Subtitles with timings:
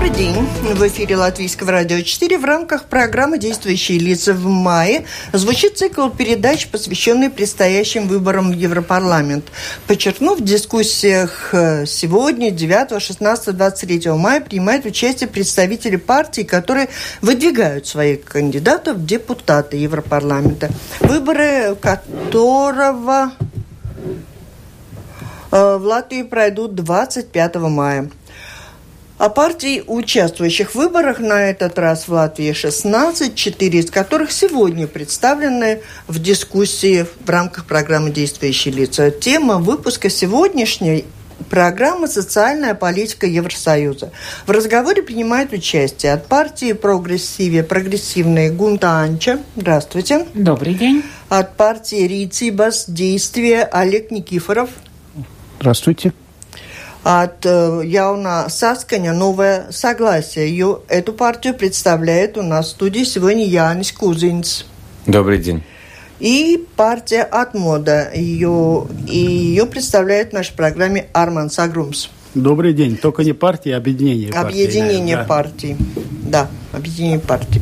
[0.00, 0.34] Добрый день.
[0.62, 6.68] В эфире Латвийского радио 4 в рамках программы «Действующие лица в мае» звучит цикл передач,
[6.68, 9.44] посвященный предстоящим выборам в Европарламент.
[9.86, 16.88] Подчеркнув, в дискуссиях э, сегодня, 9, 16, 23 мая, принимают участие представители партий, которые
[17.20, 20.70] выдвигают своих кандидатов в депутаты Европарламента.
[21.00, 23.32] Выборы которого
[25.52, 28.10] э, в Латвии пройдут 25 мая.
[29.20, 34.86] А партий, участвующих в выборах, на этот раз в Латвии 16, 4 из которых сегодня
[34.86, 39.10] представлены в дискуссии в рамках программы «Действующие лица».
[39.10, 41.04] Тема выпуска сегодняшней
[41.50, 44.10] программы «Социальная политика Евросоюза».
[44.46, 49.38] В разговоре принимает участие от партии «Прогрессиве» прогрессивные Гунта Анча.
[49.54, 50.28] Здравствуйте.
[50.32, 51.02] Добрый день.
[51.28, 54.70] От партии «Рицибас» действия Олег Никифоров.
[55.58, 56.14] Здравствуйте
[57.02, 60.48] от э, Яуна Сасканя «Новое согласие».
[60.48, 64.64] Ее, эту партию представляет у нас в студии сегодня Янис Кузинц.
[65.06, 65.62] Добрый день.
[66.18, 68.10] И партия от мода.
[68.14, 72.08] Ее, и ее представляет в нашей программе Арман Сагрумс.
[72.34, 72.96] Добрый день.
[72.96, 74.62] Только не партия, а объединение партий.
[74.64, 75.24] Объединение да.
[75.24, 75.76] партий.
[76.30, 77.60] Да, объединение партий.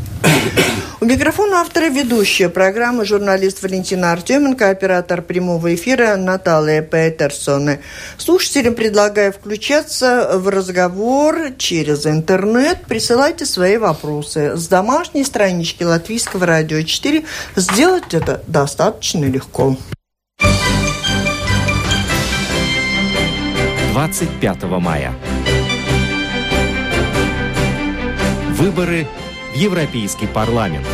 [1.01, 7.79] У микрофона автора ведущая программы журналист Валентина Артеменко, оператор прямого эфира Наталья Петерсон.
[8.19, 12.83] Слушателям предлагаю включаться в разговор через интернет.
[12.87, 17.25] Присылайте свои вопросы с домашней странички Латвийского радио 4.
[17.57, 19.79] Сделать это достаточно легко.
[23.95, 25.15] 25 мая.
[28.59, 29.07] Выборы
[29.55, 30.85] в Европейский парламент.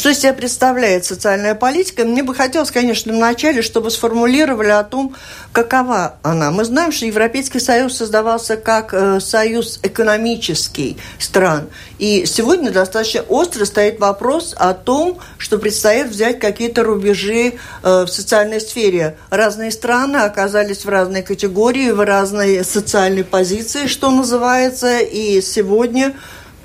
[0.00, 2.06] Что из себя представляет социальная политика?
[2.06, 5.14] Мне бы хотелось, конечно, вначале, чтобы сформулировали о том,
[5.52, 6.50] какова она.
[6.50, 11.68] Мы знаем, что Европейский Союз создавался как э, союз экономический стран.
[11.98, 18.08] И сегодня достаточно остро стоит вопрос о том, что предстоит взять какие-то рубежи э, в
[18.08, 19.18] социальной сфере.
[19.28, 25.00] Разные страны оказались в разной категории, в разной социальной позиции, что называется.
[25.00, 26.14] И сегодня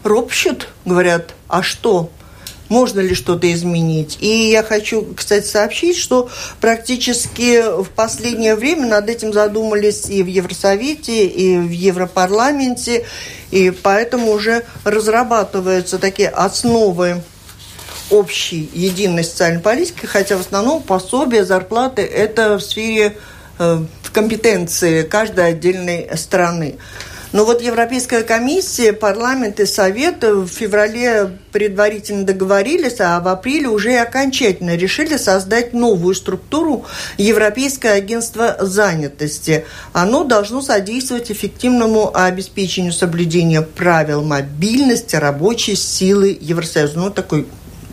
[0.05, 2.09] ропщут, говорят, а что?
[2.75, 4.17] Можно ли что-то изменить.
[4.19, 10.27] И я хочу, кстати, сообщить, что практически в последнее время над этим задумались и в
[10.27, 13.05] Евросовете, и в Европарламенте,
[13.51, 17.23] и поэтому уже разрабатываются такие основы
[18.09, 23.17] общей единой социальной политики, хотя в основном пособия, зарплаты– это в сфере
[23.57, 26.75] э, в компетенции каждой отдельной страны.
[27.35, 33.97] Но вот Европейская комиссия, парламент и Совет в феврале предварительно договорились, а в апреле уже
[33.97, 36.85] окончательно решили создать новую структуру
[37.17, 39.65] Европейское агентство занятости.
[39.91, 46.97] Оно должно содействовать эффективному обеспечению соблюдения правил мобильности рабочей силы Евросоюза.
[46.97, 47.47] Ну, такой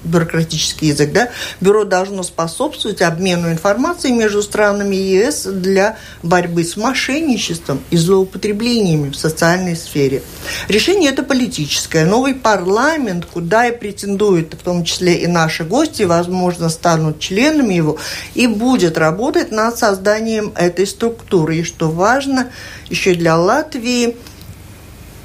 [0.04, 1.30] бюрократический язык, да,
[1.60, 9.16] бюро должно способствовать обмену информацией между странами ЕС для борьбы с мошенничеством и злоупотреблениями в
[9.16, 10.22] социальной сфере.
[10.68, 12.04] Решение это политическое.
[12.04, 17.98] Новый парламент, куда и претендуют, в том числе и наши гости, возможно, станут членами его,
[18.34, 21.58] и будет работать над созданием этой структуры.
[21.58, 22.50] И что важно,
[22.88, 24.16] еще для Латвии–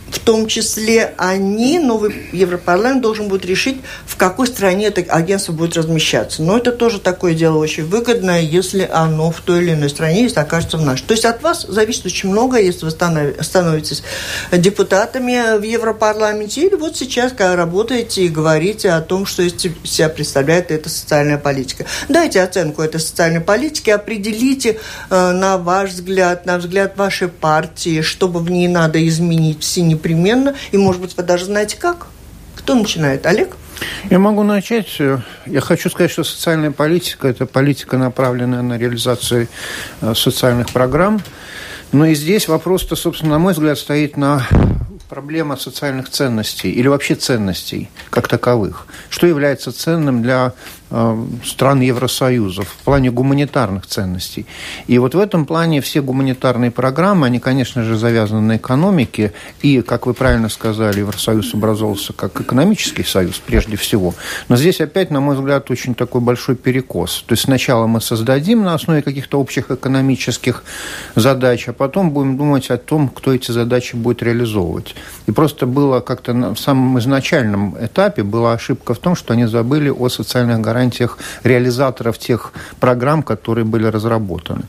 [0.10, 5.76] в том числе они, новый Европарламент должен будет решить, в какой стране это агентство будет
[5.76, 6.42] размещаться.
[6.42, 10.40] Но это тоже такое дело очень выгодное, если оно в той или иной стране, если
[10.40, 11.06] окажется в нашей.
[11.06, 14.04] То есть от вас зависит очень много, если вы становитесь
[14.52, 20.10] депутатами в Европарламенте, или вот сейчас, когда работаете и говорите о том, что из себя
[20.10, 21.86] представляет эта социальная политика.
[22.08, 24.80] Дайте оценку этой социальной политики, определите,
[25.10, 29.66] э, на ваш взгляд, на взгляд вашей партии, что бы в ней надо изменить в
[29.66, 30.56] синий непременно.
[30.72, 32.08] И, может быть, вы даже знаете как.
[32.56, 33.26] Кто начинает?
[33.26, 33.56] Олег?
[34.10, 35.00] Я могу начать.
[35.46, 39.48] Я хочу сказать, что социальная политика– это политика, направленная на реализацию
[40.02, 41.22] э, социальных программ.
[41.92, 44.46] Но и здесь вопрос-то, собственно, на мой взгляд, стоит на
[45.10, 48.88] проблема социальных ценностей или вообще ценностей как таковых.
[49.10, 50.54] Что является ценным для
[51.44, 54.46] стран Евросоюза в плане гуманитарных ценностей.
[54.88, 59.34] И вот в этом плане все гуманитарные программы, они, конечно же, завязаны на экономике.
[59.62, 64.16] И, как вы правильно сказали, Евросоюз образовался как экономический союз прежде всего.
[64.48, 67.24] Но здесь опять, на мой взгляд, очень такой большой перекос.
[67.28, 70.64] То есть сначала мы создадим на основе каких-то общих экономических
[71.16, 74.96] задач, а потом будем думать о том, кто эти задачи будет реализовывать.
[75.28, 79.90] И просто было как-то в самом изначальном этапе была ошибка в том, что они забыли
[79.90, 84.64] о социальных гарантиях гарантиях реализаторов тех программ, которые были разработаны.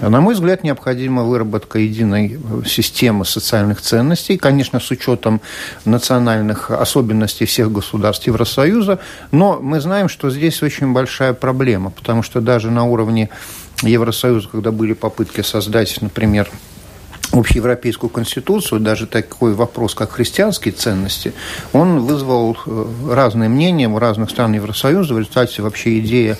[0.00, 5.40] На мой взгляд, необходима выработка единой системы социальных ценностей, конечно, с учетом
[5.86, 8.98] национальных особенностей всех государств Евросоюза,
[9.32, 13.28] но мы знаем, что здесь очень большая проблема, потому что даже на уровне
[13.82, 16.48] Евросоюза, когда были попытки создать, например,
[17.32, 21.32] общеевропейскую конституцию, даже такой вопрос, как христианские ценности,
[21.72, 25.14] он вызвал э, разные мнения у разных стран Евросоюза.
[25.14, 26.38] В результате вообще идея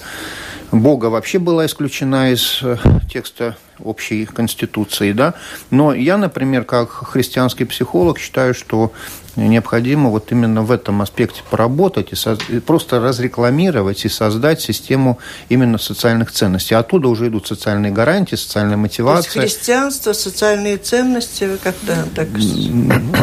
[0.70, 2.76] Бога вообще была исключена из э,
[3.10, 5.34] текста общей конституции, да.
[5.70, 8.92] Но я, например, как христианский психолог считаю, что
[9.36, 12.38] необходимо вот именно в этом аспекте поработать и, соз...
[12.48, 16.74] и просто разрекламировать и создать систему именно социальных ценностей.
[16.74, 19.32] Оттуда уже идут социальные гарантии, социальная мотивация.
[19.32, 22.28] То есть христианство, социальные ценности, как-то так...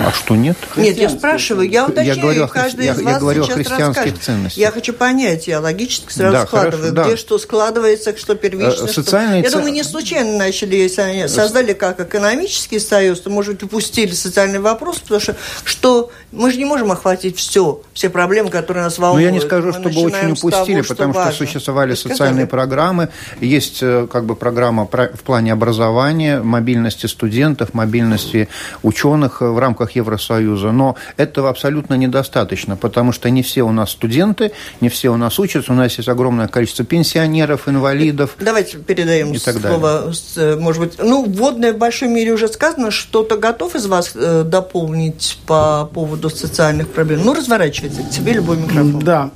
[0.06, 0.58] А что нет?
[0.76, 3.58] Нет, я спрашиваю, я уточняю, я говорю каждый я, из вас я говорю сейчас о
[3.58, 4.24] христианских расскажет.
[4.24, 4.58] ценностях.
[4.58, 7.18] Я хочу понять, я логически сразу Да, складываю, хорошо, где да.
[7.18, 8.86] что складывается, что первично.
[8.86, 13.22] Э, что- социальные Я ц- думаю, не случайно начали, если они создали как экономический союз,
[13.22, 16.01] то, может быть, упустили социальный вопрос, потому что, что
[16.32, 19.26] мы же не можем охватить все, все проблемы, которые нас Но волнуют.
[19.26, 21.34] я не скажу, чтобы очень с того, упустили, потому что важно.
[21.34, 22.46] существовали Вы социальные сказали.
[22.46, 23.10] программы,
[23.40, 28.48] есть э, как бы программа про- в плане образования, мобильности студентов, мобильности
[28.84, 33.92] ученых э, в рамках Евросоюза, но этого абсолютно недостаточно, потому что не все у нас
[33.92, 38.36] студенты, не все у нас учатся, у нас есть огромное количество пенсионеров, инвалидов.
[38.40, 42.92] Давайте передаем И так слово, э, может быть, ну, вводное в большом мире уже сказано,
[42.92, 47.22] что-то готов из вас э, дополнить по поводу социальных проблем?
[47.26, 49.00] Ну, разворачивайте, тебе любой микрофон.
[49.00, 49.32] Да,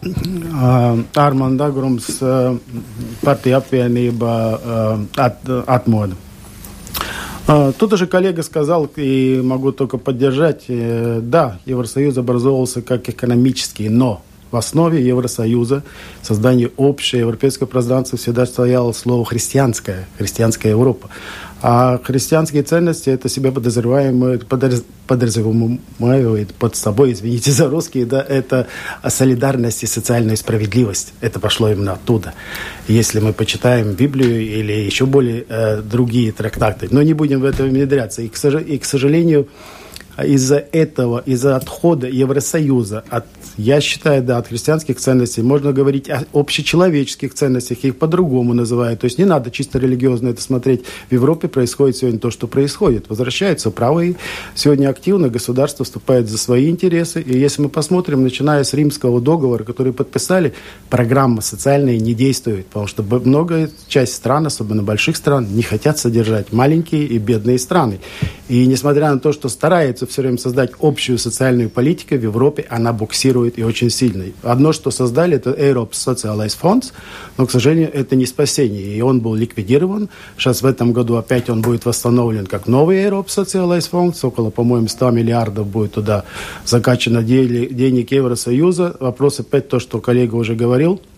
[1.15, 2.21] Armand Agrums,
[3.21, 6.15] partija apvienība uh, at, atmoda.
[7.47, 13.89] А, Тут уже коллега сказал, и могу только поддержать, э, да, Евросоюз образовывался как экономический,
[13.89, 15.83] но в основе Евросоюза
[16.21, 21.09] создание общего европейского пространства всегда стояло слово «христианская», «христианская Европа».
[21.61, 28.67] А христианские ценности это себя подозреваемые, подоз- подразумевают под собой, извините за русский, да, это
[29.07, 31.13] солидарность и социальная справедливость.
[31.21, 32.33] Это пошло именно оттуда.
[32.87, 37.63] Если мы почитаем Библию или еще более э, другие трактаты, но не будем в это
[37.63, 38.21] внедряться.
[38.21, 39.47] И, к, сож- и, к сожалению,
[40.23, 43.25] из-за этого, из-за отхода Евросоюза от,
[43.57, 49.01] я считаю, да, от христианских ценностей, можно говорить о общечеловеческих ценностях, их по-другому называют.
[49.01, 50.83] То есть не надо чисто религиозно это смотреть.
[51.09, 53.09] В Европе происходит сегодня то, что происходит.
[53.09, 54.15] Возвращаются правые.
[54.55, 57.21] Сегодня активно государство вступает за свои интересы.
[57.21, 60.53] И если мы посмотрим, начиная с римского договора, который подписали,
[60.89, 62.67] программа социальная не действует.
[62.67, 67.99] Потому что многая часть стран, особенно больших стран, не хотят содержать маленькие и бедные страны.
[68.47, 72.93] И несмотря на то, что старается все время создать общую социальную политику, в Европе она
[72.93, 74.25] буксирует и очень сильно.
[74.43, 76.91] Одно, что создали, это Europe Socialized Funds,
[77.37, 78.95] но, к сожалению, это не спасение.
[78.95, 80.09] И он был ликвидирован.
[80.37, 84.19] Сейчас в этом году опять он будет восстановлен как новый Europe Socialized Funds.
[84.21, 86.23] Около, по-моему, 100 миллиардов будет туда
[86.65, 88.95] закачано де- денег Евросоюза.
[88.99, 91.01] Вопрос опять то, что коллега уже говорил–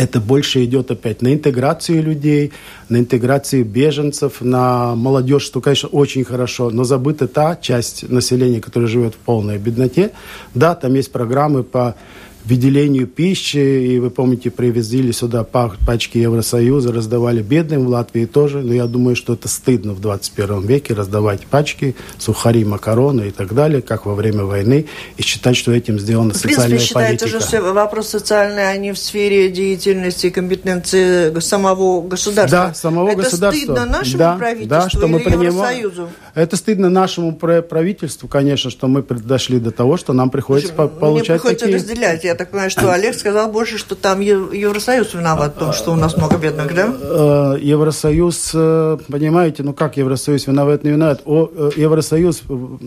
[0.00, 2.52] это больше идет опять на интеграцию людей,
[2.88, 8.88] на интеграцию беженцев, на молодежь, что, конечно, очень хорошо, но забыта та часть населения, которая
[8.88, 10.12] живет в полной бедноте.
[10.54, 11.96] Да, там есть программы по
[12.44, 18.60] выделению пищи, и вы помните, привезли сюда па- пачки Евросоюза, раздавали бедным в Латвии тоже,
[18.60, 23.54] но я думаю, что это стыдно в 21 веке раздавать пачки, сухари, макароны и так
[23.54, 27.40] далее, как во время войны, и считать, что этим сделана В принципе, социальная считается политика.
[27.40, 32.66] же все вопросы социальные, они в сфере деятельности и компетенции самого государства.
[32.68, 33.64] Да, самого это государства.
[33.64, 35.78] стыдно нашему да, правительству да, что или мы принимаем.
[35.78, 36.08] Евросоюзу?
[36.34, 40.88] Это стыдно нашему пра- правительству, конечно, что мы дошли до того, что нам приходится Мне
[40.88, 41.76] получать приходится такие...
[41.76, 42.24] разделять.
[42.30, 45.96] Я так понимаю, что Олег сказал больше, что там Евросоюз виноват в том, что у
[45.96, 46.94] нас много бедных, да?
[47.00, 51.22] Э, Евросоюз, э, понимаете, ну как Евросоюз виноват, не виноват?
[51.24, 52.78] О, э, Евросоюз в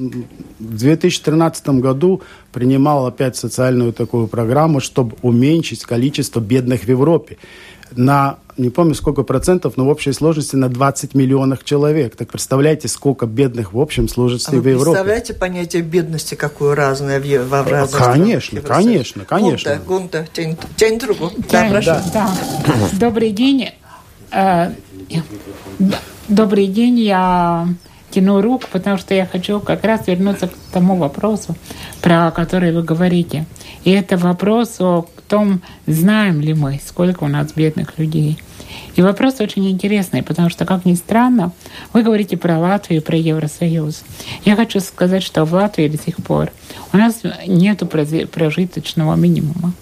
[0.59, 2.21] 2013 году
[2.53, 7.37] принимал опять социальную такую программу, чтобы уменьшить количество бедных в Европе.
[7.95, 12.15] На, не помню сколько процентов, но в общей сложности на 20 миллионов человек.
[12.15, 14.85] Так представляете, сколько бедных в общем сложности А вы в Европе.
[14.91, 18.87] представляете понятие бедности, какое разное в, Е- во в разных Конечно, Евросоюза?
[18.89, 19.75] конечно, конечно.
[19.85, 21.29] Гунта, Гунта, тянь, тянь трубу.
[21.37, 21.91] Да, Тянь, прошу.
[22.13, 22.29] да.
[22.99, 23.69] Добрый день.
[24.31, 24.71] Э,
[26.27, 26.99] Добрый день.
[26.99, 27.67] Я
[28.11, 31.55] тяну руку, потому что я хочу как раз вернуться к тому вопросу,
[32.01, 33.45] про который вы говорите.
[33.83, 38.37] И это вопрос о том, знаем ли мы, сколько у нас бедных людей.
[38.95, 41.51] И вопрос очень интересный, потому что, как ни странно,
[41.93, 44.03] вы говорите про Латвию, про Евросоюз.
[44.45, 46.51] Я хочу сказать, что в Латвии до сих пор
[46.91, 47.83] у нас нет
[48.31, 49.73] прожиточного минимума.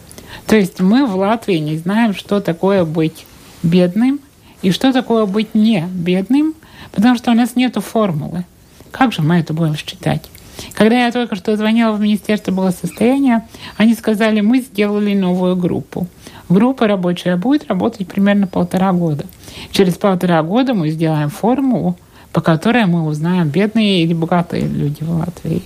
[0.48, 3.26] То есть мы в Латвии не знаем, что такое быть
[3.64, 4.20] бедным
[4.62, 6.54] и что такое быть не бедным,
[6.92, 8.46] потому что у нас нет формулы.
[8.92, 10.30] Как же мы это будем считать?
[10.74, 16.08] Когда я только что звонила в Министерство благосостояния, они сказали, мы сделали новую группу.
[16.50, 19.26] Группа рабочая будет работать примерно полтора года.
[19.72, 21.98] Через полтора года мы сделаем формулу,
[22.34, 25.64] по которой мы узнаем, бедные или богатые люди в Латвии.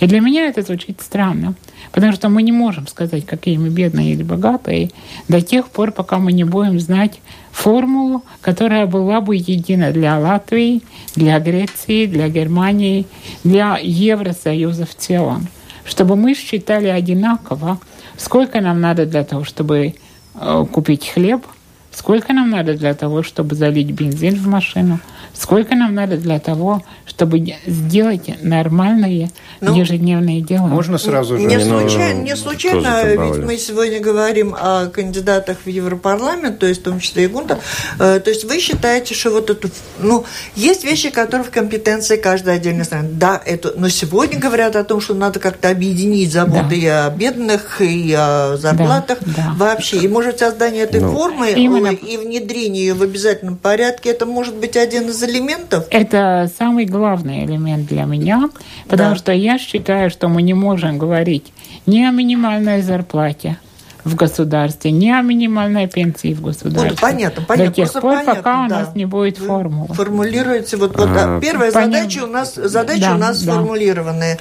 [0.00, 1.54] И для меня это звучит странно,
[1.92, 4.90] потому что мы не можем сказать, какие мы бедные или богатые,
[5.28, 7.20] до тех пор, пока мы не будем знать
[7.56, 10.82] формулу, которая была бы едина для Латвии,
[11.14, 13.06] для Греции, для Германии,
[13.44, 15.48] для Евросоюза в целом.
[15.84, 17.78] Чтобы мы считали одинаково,
[18.18, 19.94] сколько нам надо для того, чтобы
[20.34, 21.46] э, купить хлеб,
[21.92, 25.00] сколько нам надо для того, чтобы залить бензин в машину,
[25.38, 30.66] Сколько нам надо для того, чтобы сделать нормальные ну, ежедневные дела?
[30.66, 31.44] Можно сразу же?
[31.44, 36.84] Не, случайно, не случайно ведь мы сегодня говорим о кандидатах в Европарламент, то есть в
[36.84, 37.58] том числе и Гунта.
[37.98, 39.68] Э, то есть вы считаете, что вот это...
[39.98, 40.24] Ну,
[40.54, 43.10] есть вещи, которые в компетенции каждой отдельной страны.
[43.12, 43.74] Да, это...
[43.76, 46.74] Но сегодня говорят о том, что надо как-то объединить заботы да.
[46.74, 49.54] и о бедных, и о зарплатах да, да.
[49.56, 49.98] вообще.
[49.98, 51.88] И, может, создание этой ну, формы именно...
[51.88, 55.86] и внедрение ее в обязательном порядке, это может быть один из элементов?
[55.90, 58.48] Это самый главный элемент для меня,
[58.88, 59.16] потому да.
[59.16, 61.52] что я считаю, что мы не можем говорить
[61.86, 63.58] ни о минимальной зарплате,
[64.06, 66.90] в государстве, ни о минимальной пенсии в государстве.
[66.90, 67.70] Вот, понятно, понятно.
[67.70, 68.64] До тех пор, понятно, пока да.
[68.64, 69.92] у нас не будет формулы.
[69.94, 71.98] Формулируете, вот, вот а, первая понятно.
[71.98, 73.52] задача у нас, задача да, у нас да.
[73.52, 74.38] сформулированная.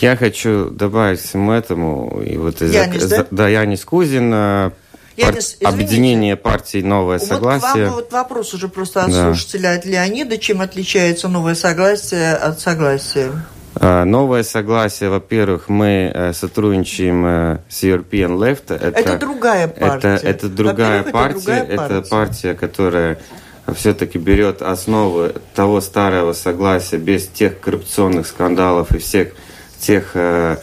[0.00, 3.26] Я хочу добавить к всему этому, и вот из Янис, да?
[3.30, 4.34] да, Янис Кузин,
[5.18, 5.72] а, Пар...
[5.72, 7.86] Объединение партий «Новое вот согласие».
[7.86, 9.24] Вам вот вопрос уже просто от да.
[9.24, 10.38] слушателя от Леонида.
[10.38, 13.32] Чем отличается «Новое согласие» от согласия?
[13.78, 18.74] А, новое согласие, во-первых, мы э, сотрудничаем э, с European Left.
[18.74, 20.14] Это, это другая партия.
[20.14, 21.52] Это, это другая партия.
[21.52, 21.98] Это, другая партия.
[21.98, 23.18] это партия, которая
[23.74, 29.32] все-таки берет основу того старого согласия без тех коррупционных скандалов и всех
[29.78, 30.56] тех э,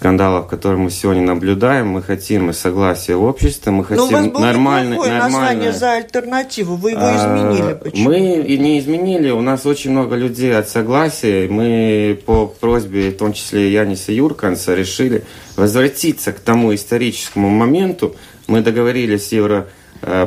[0.00, 4.40] скандалов, которые мы сегодня наблюдаем, мы хотим согласия общества, мы хотим Но у вас было
[4.40, 7.74] нормальное, название за альтернативу, вы его изменили.
[7.74, 8.08] Почему?
[8.08, 13.34] Мы не изменили, у нас очень много людей от согласия, мы по просьбе, в том
[13.34, 15.24] числе Яниса Юрканса, решили
[15.56, 18.16] возвратиться к тому историческому моменту.
[18.46, 19.66] Мы договорились с Евро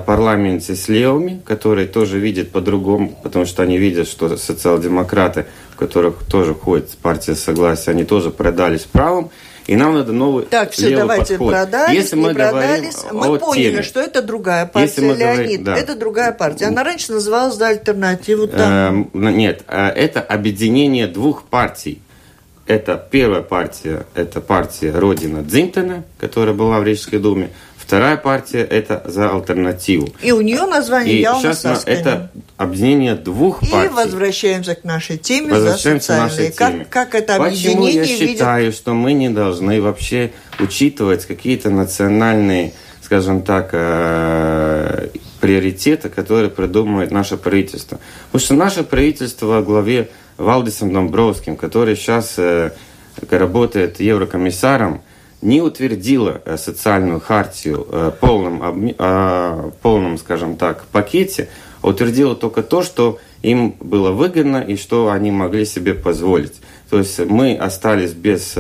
[0.06, 6.18] парламенте с левыми, которые тоже видят по-другому, потому что они видят, что социал-демократы, в которых
[6.30, 9.32] тоже входит партия согласия, они тоже продались правым.
[9.68, 11.52] И нам надо новый Так, все, давайте подход.
[11.54, 12.98] продались, Если мы продались.
[13.12, 13.84] Мы поняли, теме.
[13.84, 15.62] что это другая партия, Если мы Леонид.
[15.62, 15.78] Говорим, да.
[15.78, 16.66] Это другая партия.
[16.66, 18.48] Она раньше называлась за альтернативу.
[18.52, 22.02] Эм, нет, э, это объединение двух партий.
[22.66, 27.50] Это первая партия, это партия Родина Дзинтена, которая была в Рижской думе.
[27.86, 30.08] Вторая партия– это за альтернативу.
[30.22, 33.92] И у нее название и явно сейчас это объединение двух и партий.
[33.92, 36.52] И возвращаемся к нашей теме возвращаемся за социальные.
[36.52, 36.86] К нашей теме.
[36.90, 38.78] Как, как это Почему я считаю, видят...
[38.78, 42.72] что мы не должны вообще учитывать какие-то национальные,
[43.02, 45.10] скажем так, э,
[45.42, 48.00] приоритеты, которые придумывает наше правительство.
[48.32, 52.72] Потому что наше правительство во главе Валдисом Домбровским, который сейчас э,
[53.30, 55.02] работает еврокомиссаром,
[55.44, 61.50] не утвердила э, социальную хартию э, полном, э, полном, скажем так, пакете,
[61.82, 66.62] а утвердила только то, что им было выгодно и что они могли себе позволить.
[66.90, 68.56] То есть мы остались без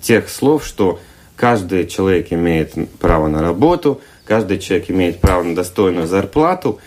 [0.00, 0.98] тех слов, что
[1.36, 6.80] каждый человек имеет право на работу, каждый человек имеет право на достойную зарплату,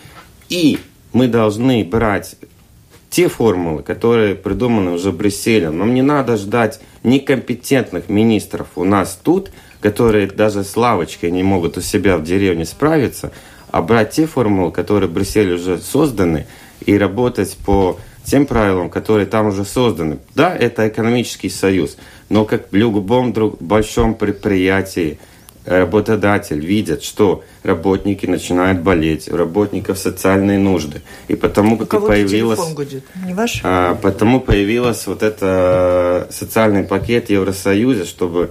[0.50, 0.78] и
[1.12, 2.36] мы должны брать
[3.10, 5.78] те формулы, которые придуманы уже Брюсселем.
[5.78, 9.50] Нам не надо ждать некомпетентных министров у нас тут,
[9.80, 13.32] которые даже с лавочкой не могут у себя в деревне справиться,
[13.70, 16.46] а брать те формулы, которые в Брюсселе уже созданы,
[16.84, 20.18] и работать по тем правилам, которые там уже созданы.
[20.34, 21.96] Да, это экономический союз,
[22.28, 25.18] но как в любом друг, большом предприятии,
[25.68, 31.02] работодатель видит, что работники начинают болеть, у работников социальные нужды.
[31.28, 32.60] И потому как и появилась...
[33.26, 33.60] Не ваш?
[33.64, 38.50] А, потому появилась вот это социальный пакет Евросоюза, чтобы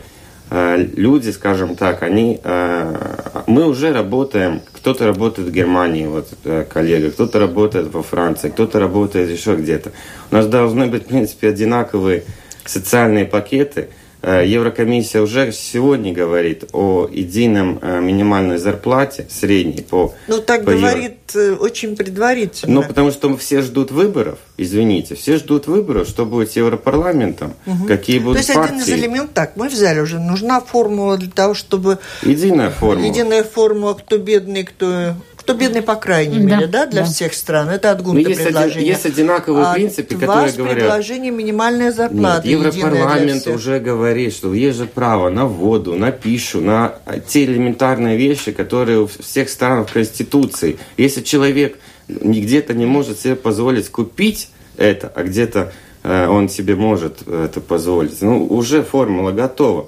[0.52, 2.40] а, люди, скажем так, они...
[2.44, 6.30] А, мы уже работаем, кто-то работает в Германии, вот
[6.72, 9.92] коллега, кто-то работает во Франции, кто-то работает еще где-то.
[10.30, 12.26] У нас должны быть, в принципе, одинаковые
[12.64, 20.40] социальные пакеты– Э, Еврокомиссия уже сегодня говорит о едином э, минимальной зарплате средней по Ну,
[20.40, 21.56] так по говорит евро.
[21.56, 22.82] очень предварительно.
[22.82, 27.86] Ну, потому что все ждут выборов, извините, все ждут выборов, что будет с Европарламентом, угу.
[27.86, 28.54] какие будут партии.
[28.54, 28.82] То есть партии.
[28.82, 32.00] один из элементов, так, мы взяли уже, нужна формула для того, чтобы...
[32.24, 33.06] Единая формула.
[33.06, 35.14] Единая формула, кто бедный, кто
[35.48, 37.08] кто бедный, по крайней мере, да, для да.
[37.08, 37.70] всех стран.
[37.70, 38.80] Это от Гунта есть предложение.
[38.82, 40.78] Один, есть одинаковые а принципы, которые говорят...
[40.78, 42.46] предложение минимальная зарплата.
[42.46, 46.96] Нет, Европарламент уже говорит, что есть же право на воду, на пищу, на
[47.30, 50.80] те элементарные вещи, которые у всех стран в Конституции.
[50.98, 55.72] Если человек где-то не может себе позволить купить это, а где-то
[56.04, 59.88] э, он себе может это позволить, ну, уже формула готова.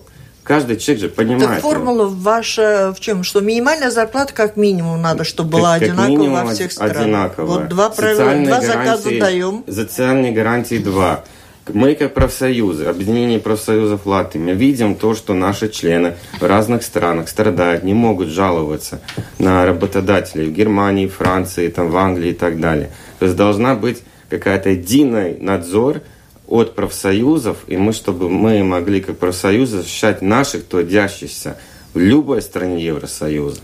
[0.50, 1.48] Каждый человек же понимает.
[1.48, 3.24] Так формула ваша в чем?
[3.24, 6.98] Что минимальная зарплата как минимум надо, чтобы была как, одинакова минимум во всех странах.
[6.98, 7.46] Одинаковая.
[7.46, 9.63] Вот два правила, два заказа даем.
[9.68, 11.24] Социальные гарантии два.
[11.72, 17.29] Мы, как профсоюзы, объединение профсоюзов Латвии, мы видим то, что наши члены в разных странах
[17.29, 19.01] страдают, не могут жаловаться
[19.38, 22.89] на работодателей в Германии, Франции, там, в Англии и так далее.
[23.20, 24.01] То есть должна быть
[24.32, 26.01] какая-то единый надзор–
[26.50, 31.58] от профсоюзов, и мы, чтобы мы могли как профсоюзы защищать наших трудящихся
[31.94, 33.62] в любой стране Евросоюза.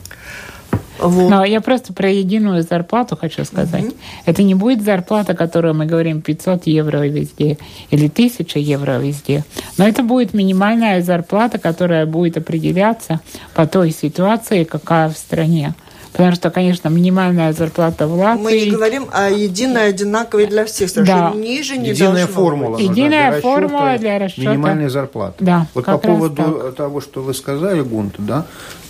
[0.99, 1.29] Вот.
[1.29, 3.85] Но я просто про единую зарплату хочу сказать.
[3.85, 3.93] Угу.
[4.25, 7.57] Это не будет зарплата, которую мы говорим 500 евро везде
[7.91, 9.43] или 1000 евро везде.
[9.77, 13.19] Но это будет минимальная зарплата, которая будет определяться
[13.53, 15.73] по той ситуации, какая в стране.
[16.15, 18.43] Потому что, конечно, минимальная зарплата в Латвии...
[18.43, 20.93] Мы не говорим о единой, одинаковой для всех.
[21.03, 21.33] Да.
[21.35, 22.77] Ниже не Единая формула.
[22.77, 22.89] Быть.
[22.89, 25.43] Единая для формула для расчета минимальной зарплаты.
[25.43, 26.75] Да, вот по поводу так.
[26.75, 28.45] того, что вы сказали, Гунт, да,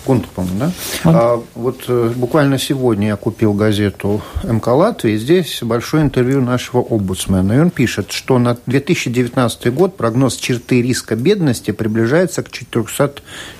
[0.06, 0.72] Гунт, по-моему, да?
[1.02, 6.40] Вот, а, вот э, буквально сегодня я купил газету МК Латвии, и здесь большое интервью
[6.40, 7.52] нашего омбудсмена.
[7.54, 13.14] И он пишет, что на 2019 год прогноз черты риска бедности приближается к 400,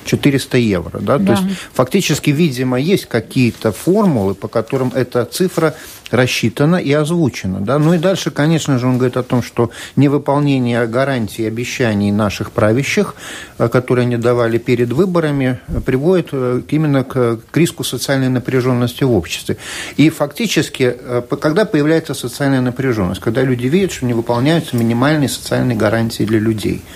[0.04, 1.00] 400 евро.
[1.00, 1.18] Да?
[1.18, 1.34] Да.
[1.34, 5.74] То есть фактически, видимо, есть какие-то формулы, по которым эта цифра
[6.10, 7.60] рассчитано и озвучено.
[7.60, 7.78] Да?
[7.78, 12.52] Ну и дальше, конечно же, он говорит о том, что невыполнение гарантий и обещаний наших
[12.52, 13.14] правящих,
[13.58, 19.12] э, которые они давали перед выборами, приводит э, именно к, к риску социальной напряженности в
[19.12, 19.56] обществе.
[19.96, 25.76] И фактически, э, когда появляется социальная напряженность, когда люди видят, что не выполняются минимальные социальные
[25.76, 26.82] гарантии для людей–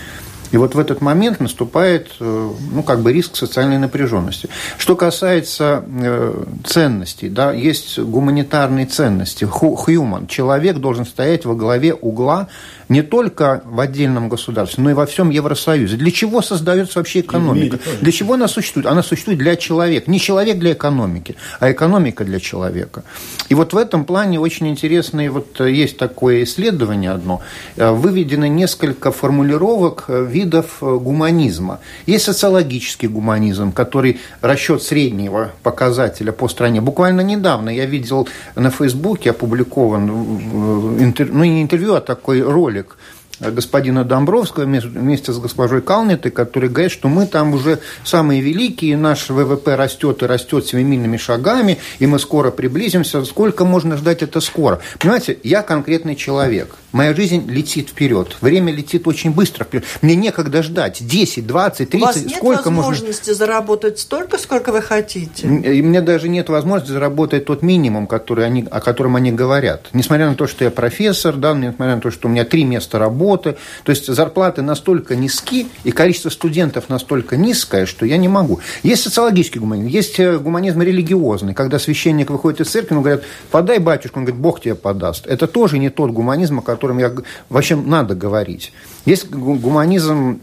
[0.52, 4.48] и вот в этот момент наступает, э, ну, как бы риск социальной напряженности.
[4.78, 9.44] Что касается э, ценностей, да, есть гуманитарные ценности.
[9.44, 10.26] Human.
[10.26, 12.48] Человек должен стоять во главе угла
[12.88, 15.96] не только в отдельном государстве, но и во всем Евросоюзе.
[15.96, 17.78] Для чего создается вообще экономика?
[18.00, 18.86] Для чего она существует?
[18.86, 20.10] Она существует для человека.
[20.10, 23.04] Не человек для экономики, а экономика для человека.
[23.48, 27.40] И вот в этом плане очень интересное, вот э, есть такое исследование одно,
[27.76, 31.78] выведено несколько формулировок э, видов гуманизма.
[32.06, 36.80] Есть социологический гуманизм, который расчет среднего показателя по стране.
[36.80, 42.96] Буквально недавно я видел на Фейсбуке опубликован, ну не интервью, а такой ролик
[43.40, 49.30] господина Домбровского вместе с госпожой Калнитой, который говорит, что мы там уже самые великие, наш
[49.30, 53.24] ВВП растет и растет семимильными шагами, и мы скоро приблизимся.
[53.24, 54.80] Сколько можно ждать это скоро?
[54.98, 56.76] Понимаете, я конкретный человек.
[56.92, 58.36] Моя жизнь летит вперед.
[58.40, 59.84] Время летит очень быстро вперед.
[60.02, 60.98] Мне некогда ждать.
[61.06, 61.94] 10, 20, 30.
[61.94, 63.34] У вас нет сколько возможности можно...
[63.34, 65.46] заработать столько, сколько вы хотите?
[65.46, 69.86] И мне даже нет возможности заработать тот минимум, который они, о котором они говорят.
[69.92, 72.98] Несмотря на то, что я профессор, да, несмотря на то, что у меня три места
[72.98, 73.29] работы.
[73.36, 78.60] То есть зарплаты настолько низки, и количество студентов настолько низкое, что я не могу.
[78.82, 83.78] Есть социологический гуманизм, есть э, гуманизм религиозный, когда священник выходит из церкви, он говорит, подай
[83.78, 85.26] батюшку, он говорит, Бог тебе подаст.
[85.26, 87.12] Это тоже не тот гуманизм, о котором я
[87.48, 88.72] вообще надо говорить.
[89.04, 90.40] Есть гуманизм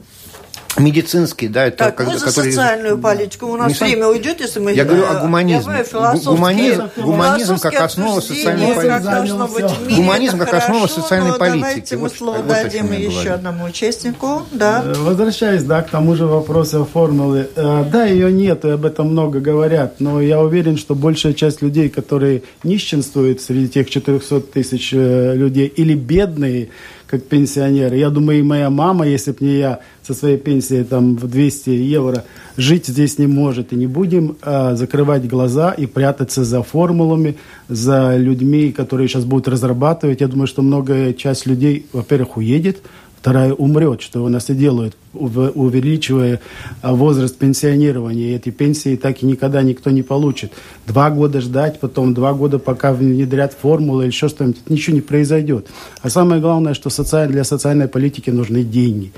[0.79, 2.51] медицинский, да, это так, мы за который...
[2.51, 3.47] социальную политику.
[3.47, 4.73] У нас не время уйдет, если мы...
[4.73, 5.83] Я говорю о гуманизме.
[6.25, 9.95] Гуманизм, гуманизм как основа социальной политики.
[9.95, 11.61] Гуманизм как основа социальной политики.
[11.61, 14.43] Давайте мы слово дадим еще одному участнику.
[14.51, 14.83] Да.
[14.85, 17.49] Э, возвращаясь, да, к тому же вопросу о формуле.
[17.55, 21.61] Э, да, ее нет, и об этом много говорят, но я уверен, что большая часть
[21.61, 26.69] людей, которые нищенствуют среди тех 400 тысяч э, людей, или бедные,
[27.07, 27.97] как пенсионеры.
[27.97, 31.69] Я думаю, и моя мама, если бы не я со своей пенсией там, в 200
[31.69, 32.25] евро,
[32.57, 33.73] жить здесь не может.
[33.73, 37.37] И не будем а, закрывать глаза и прятаться за формулами,
[37.69, 40.21] за людьми, которые сейчас будут разрабатывать.
[40.21, 42.79] Я думаю, что многая часть людей, во-первых, уедет,
[43.27, 46.39] вторая умрет, что у нас и делают, увеличивая
[46.81, 48.31] а, возраст пенсионирования.
[48.31, 50.53] И эти пенсии так и никогда никто не получит.
[50.85, 55.67] Два года ждать, потом два года, пока внедрят формулы или еще что-нибудь, ничего не произойдет.
[56.01, 56.89] А самое главное, что
[57.27, 59.11] для социальной политики нужны деньги.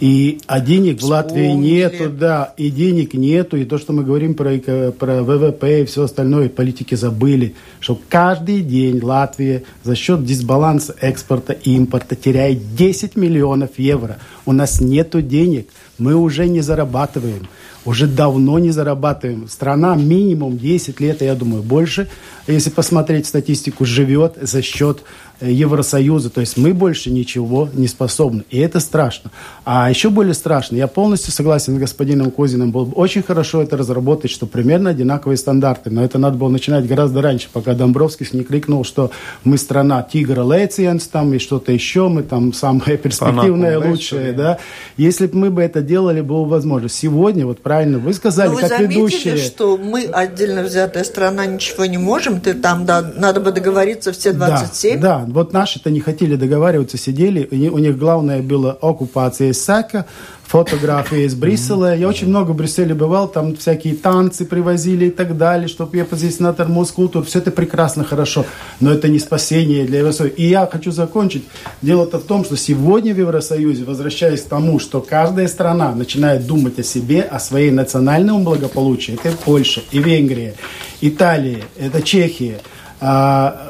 [0.00, 1.00] И, а денег Вспомнили.
[1.00, 5.22] в Латвии нету, да, и денег нету, и то, что мы говорим про, эко- про
[5.24, 11.74] ВВП и все остальное, политики забыли, что каждый день Латвия за счет дисбаланса экспорта и
[11.74, 14.18] импорта теряет 10 миллионов евро.
[14.46, 17.48] У нас нету денег, мы уже не зарабатываем,
[17.84, 19.48] уже давно не зарабатываем.
[19.48, 22.08] Страна минимум 10 лет, я думаю, больше,
[22.46, 25.02] если посмотреть статистику, живет за счет э,
[25.40, 26.30] Евросоюза.
[26.30, 28.44] То есть мы больше ничего не способны.
[28.50, 29.30] И это страшно.
[29.64, 33.76] А еще более страшно, я полностью согласен с господином Козиным, было бы очень хорошо это
[33.76, 35.90] разработать, что примерно одинаковые стандарты.
[35.90, 39.10] Но это надо было начинать гораздо раньше, пока Домбровский не крикнул, что
[39.44, 44.30] мы страна Тигра Лейциенс там и что-то еще, мы там самая перспективная, Панаком, да, лучшая,
[44.30, 44.32] история?
[44.32, 44.58] да.
[44.96, 46.88] Если бы мы бы это делали, было бы возможно.
[46.88, 49.36] Сегодня, вот правильно вы сказали, Но вы как заметили, ведущие.
[49.36, 52.40] что мы, отдельно взятая страна, ничего не можем?
[52.40, 55.00] Ты там, да, надо бы договориться все 27?
[55.00, 57.48] Да, да, вот наши-то не хотели договариваться, сидели.
[57.50, 60.06] У них, у них главное было оккупация Исака,
[60.48, 61.94] фотографии из Брюсселя.
[61.94, 66.06] Я очень много в Брюсселе бывал, там всякие танцы привозили и так далее, чтобы я
[66.10, 67.24] здесь на тормоз культур.
[67.24, 68.46] Все это прекрасно, хорошо,
[68.80, 70.34] но это не спасение для Евросоюза.
[70.34, 71.44] И я хочу закончить.
[71.82, 76.78] Дело-то в том, что сегодня в Евросоюзе, возвращаясь к тому, что каждая страна начинает думать
[76.78, 80.54] о себе, о своей национальном благополучии, это Польша и Венгрия,
[81.02, 82.60] Италия, это Чехия,
[83.00, 83.67] а,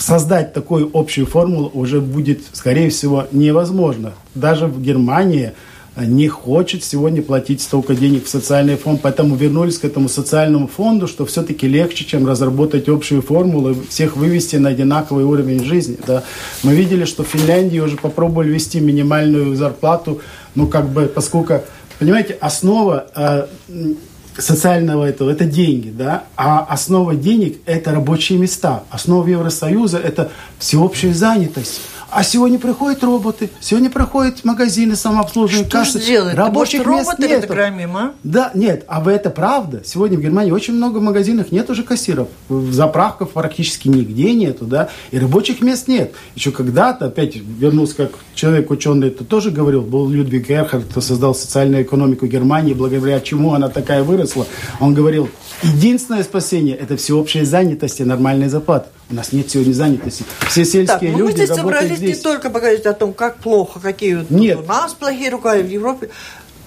[0.00, 4.14] создать такую общую формулу уже будет, скорее всего, невозможно.
[4.34, 5.52] Даже в Германии
[5.94, 10.68] э, не хочет сегодня платить столько денег в социальный фонд, поэтому вернулись к этому социальному
[10.68, 15.98] фонду, что все-таки легче, чем разработать общую формулу всех вывести на одинаковый уровень жизни.
[16.06, 16.24] Да.
[16.62, 20.20] Мы видели, что в Финляндии уже попробовали ввести минимальную зарплату,
[20.54, 21.60] ну как бы, поскольку,
[21.98, 23.46] понимаете, основа э,
[24.40, 31.14] социального этого это деньги, да, а основа денег это рабочие места, основа Евросоюза это всеобщая
[31.14, 31.80] занятость.
[32.12, 36.04] А сегодня приходят роботы, сегодня приходят магазины самообслуживания, Что кассы.
[36.04, 36.34] делать?
[36.34, 38.14] Рабочих Может, мест разгромим, а?
[38.24, 39.82] Да, нет, а вы это правда.
[39.84, 42.26] Сегодня в Германии очень много в магазинах нет уже кассиров.
[42.48, 46.12] В заправках практически нигде нету, да, и рабочих мест нет.
[46.34, 51.34] Еще когда-то, опять вернулся как человек ученый, это тоже говорил, был Людвиг Эрхард, кто создал
[51.34, 54.46] социальную экономику Германии, благодаря чему она такая выросла.
[54.80, 55.28] Он говорил,
[55.62, 58.88] единственное спасение– это всеобщая занятость и нормальный зарплат.
[59.10, 60.24] У нас нет сегодня занятости.
[60.48, 62.16] Все сельские Так, ну мы люди здесь работают собрались здесь.
[62.16, 64.58] не только поговорить о том, как плохо, какие вот Нет.
[64.58, 66.10] у нас плохие руководители в Европе.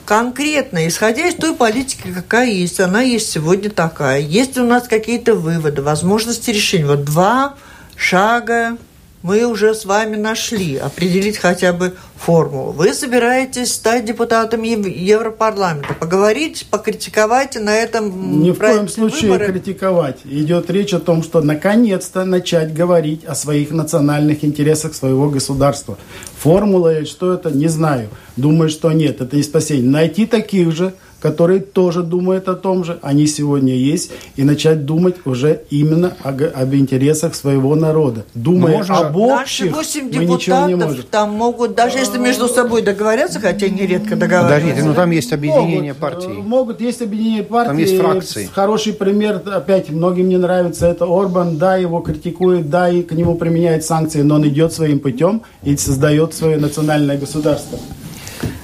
[0.05, 4.19] Конкретно, исходя из той политики, какая есть, она есть сегодня такая.
[4.19, 6.85] Есть у нас какие-то выводы, возможности решения.
[6.85, 7.55] Вот два
[7.95, 8.77] шага
[9.23, 12.71] мы уже с вами нашли, определить хотя бы формулу.
[12.73, 19.31] Вы собираетесь стать депутатом Ев- Европарламента, поговорить, покритиковать и на этом Ни в коем случае
[19.31, 19.53] выборы.
[19.53, 20.19] критиковать.
[20.25, 25.97] Идет речь о том, что наконец-то начать говорить о своих национальных интересах своего государства.
[26.37, 28.09] Формула или что это, не знаю.
[28.35, 29.89] Думаю, что нет, это не спасение.
[29.89, 35.15] Найти таких же, которые тоже думают о том же, они сегодня есть, и начать думать
[35.23, 38.25] уже именно о об интересах своего народа.
[38.33, 41.05] Думая Можно- об Наши общих, восемь мы ничего не депутатов можем.
[41.09, 44.59] там могут, даже если между собой договорятся, хотя они редко договариваются.
[44.65, 46.27] Подождите, ну там есть объединение Могут, партий.
[46.27, 47.69] э, Могут, есть объединение партий.
[47.69, 48.49] Там есть фракции.
[48.53, 53.35] Хороший пример, опять, многим не нравится, это Орбан, да, его критикуют, да, и к нему
[53.35, 57.79] применяют санкции, но он идет своим путем и создает свое национальное государство.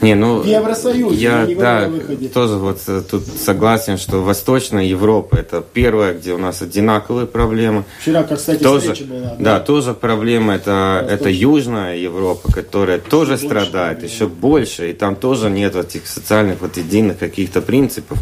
[0.01, 1.89] Не, ну, В Евросоюзе, я, не да,
[2.33, 7.83] тоже вот э, тут согласен, что Восточная Европа это первая, где у нас одинаковые проблемы.
[7.99, 9.35] Вчера, как, кстати, Тоже, встреча была.
[9.37, 11.29] да, тоже проблема это, это.
[11.29, 14.05] Южная Европа, которая тоже больше, страдает, да.
[14.05, 18.19] еще больше, и там тоже нет этих социальных вот единых каких-то принципов.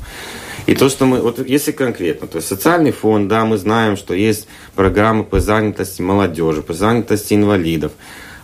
[0.66, 4.14] И то, что мы, вот если конкретно, то есть социальный фонд, да, мы знаем, что
[4.14, 7.94] есть программы по занятости молодежи, по занятости инвалидов.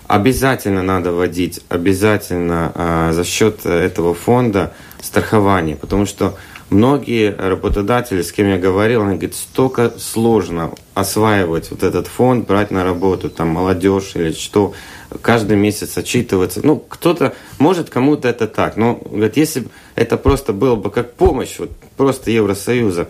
[0.08, 6.36] Обязательно надо вводить, обязательно а, за счет э, этого фонда страхование, потому что
[6.70, 12.70] многие работодатели, с кем я говорил, они говорят, столько сложно осваивать вот этот фонд, брать
[12.70, 14.74] на работу там молодежь или что,
[15.22, 16.62] каждый месяц отчитываться.
[16.64, 21.60] Ну, кто-то, может, кому-то это так, но говорят, если это просто было бы как помощь,
[21.60, 23.08] вот просто Евросоюза,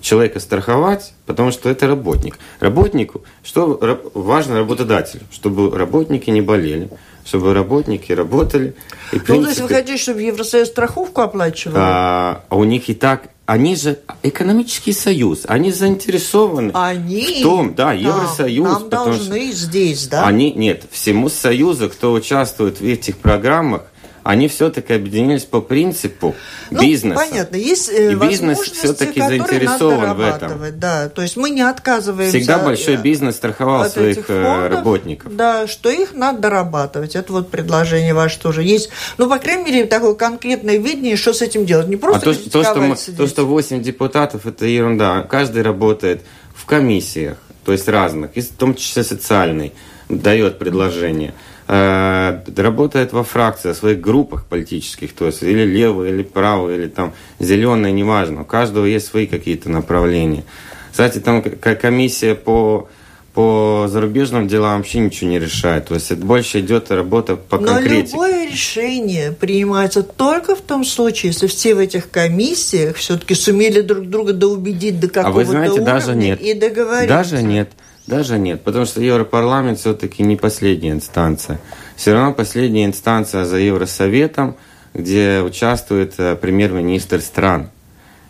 [0.00, 2.38] человека страховать, потому что это работник.
[2.60, 6.88] Работнику, что раб- важно работодателю, чтобы работники не болели,
[7.24, 8.74] чтобы работники работали.
[9.12, 11.74] И, Ну, то есть вы хотите, чтобы Евросоюз страховку оплачивал?
[11.78, 17.74] а, а у них и так, они же экономический союз, они заинтересованы Они в том,
[17.74, 20.24] да, Евросоюз, нам потому что должны здесь, да?
[20.26, 23.82] они, нет, всему союзу, кто участвует в этих программах,
[24.22, 26.34] они все-таки объединились по принципу
[26.70, 27.20] ну, бизнеса.
[27.28, 30.78] Понятно, есть э, и бизнес все-таки заинтересован в этом.
[30.78, 32.38] Да, то есть мы не отказываемся.
[32.38, 35.36] Всегда большой бизнес страховал своих э, фондов, работников.
[35.36, 37.16] Да, что их надо дорабатывать.
[37.16, 38.90] Это вот предложение ваше тоже есть.
[39.18, 41.88] Ну, по крайней мере, такое конкретное видение, что с этим делать.
[41.88, 45.22] Не просто а то, то, что, мы, то, что 8 депутатов, это ерунда.
[45.22, 46.22] Каждый работает
[46.54, 49.72] в комиссиях, то есть разных, в том числе социальной,
[50.08, 51.34] дает предложение.
[51.72, 56.88] Э, работает во фракциях, в своих группах политических, то есть или левые, или правые, или
[56.88, 58.40] там зеленые, неважно.
[58.40, 60.42] У каждого есть свои какие-то направления.
[60.90, 61.44] Кстати, там
[61.80, 62.88] комиссия по
[63.34, 65.86] по зарубежным делам вообще ничего не решает.
[65.86, 68.16] То есть это больше идет работа по конкретике.
[68.16, 73.82] Но любое решение принимается только в том случае, если все в этих комиссиях все-таки сумели
[73.82, 76.40] друг друга доубедить до какого-то А вы знаете, уровня даже нет.
[76.40, 77.08] и договориться.
[77.08, 77.70] Даже нет.
[78.06, 81.60] Даже нет, потому что Европарламент все-таки не последняя инстанция.
[81.96, 84.56] Все равно последняя инстанция за Евросоветом,
[84.94, 87.70] где участвует э, премьер-министр стран.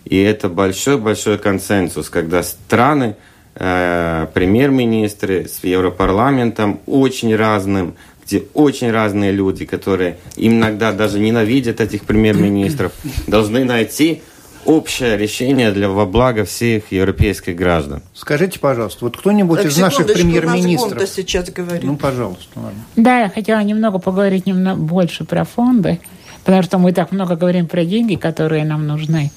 [0.05, 3.17] И это большой-большой консенсус, когда страны,
[3.55, 12.03] э, премьер-министры с Европарламентом очень разным, где очень разные люди, которые иногда даже ненавидят этих
[12.03, 12.93] премьер-министров,
[13.27, 14.23] должны найти
[14.65, 18.03] общее решение для во благо всех европейских граждан.
[18.15, 21.09] Скажите, пожалуйста, вот кто-нибудь из наших премьер-министров...
[21.09, 21.83] сейчас говорит.
[21.83, 22.49] Ну, пожалуйста.
[22.57, 22.81] Ладно.
[22.97, 26.01] Да, я хотела немного поговорить немного больше про фонды,
[26.45, 29.31] потому что мы так много говорим про деньги, которые нам нужны.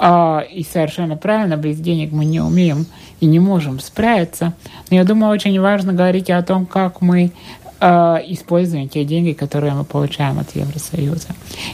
[0.00, 2.86] А, и совершенно правильно, без денег мы не умеем
[3.20, 4.54] и не можем справиться.
[4.90, 7.32] Но я думаю, очень важно говорить о том, как мы
[7.80, 11.28] используем те деньги, которые мы получаем от Евросоюза.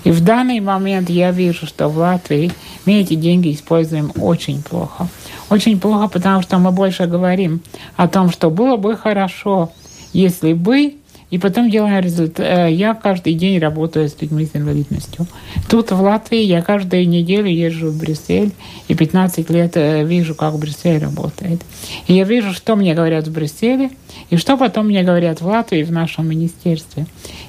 [0.05, 2.53] И в данный момент я вижу, что в Латвии
[2.85, 5.09] мы эти деньги используем очень плохо.
[5.51, 7.61] Очень плохо, потому что мы больше говорим
[7.97, 9.71] о том, что было бы хорошо,
[10.12, 10.95] если бы
[11.35, 12.47] и потом делаем результат.
[12.47, 15.27] Э, я каждый день работаю с людьми с инвалидностью.
[15.68, 18.53] Тут в Латвии я каждую неделю езжу в Брюссель
[18.87, 21.61] и 15 лет э, вижу, как Брюссель работает.
[22.07, 23.90] И я вижу, что мне говорят в Брюсселе,
[24.31, 27.07] и что потом мне говорят в Латвии, в нашем министерстве.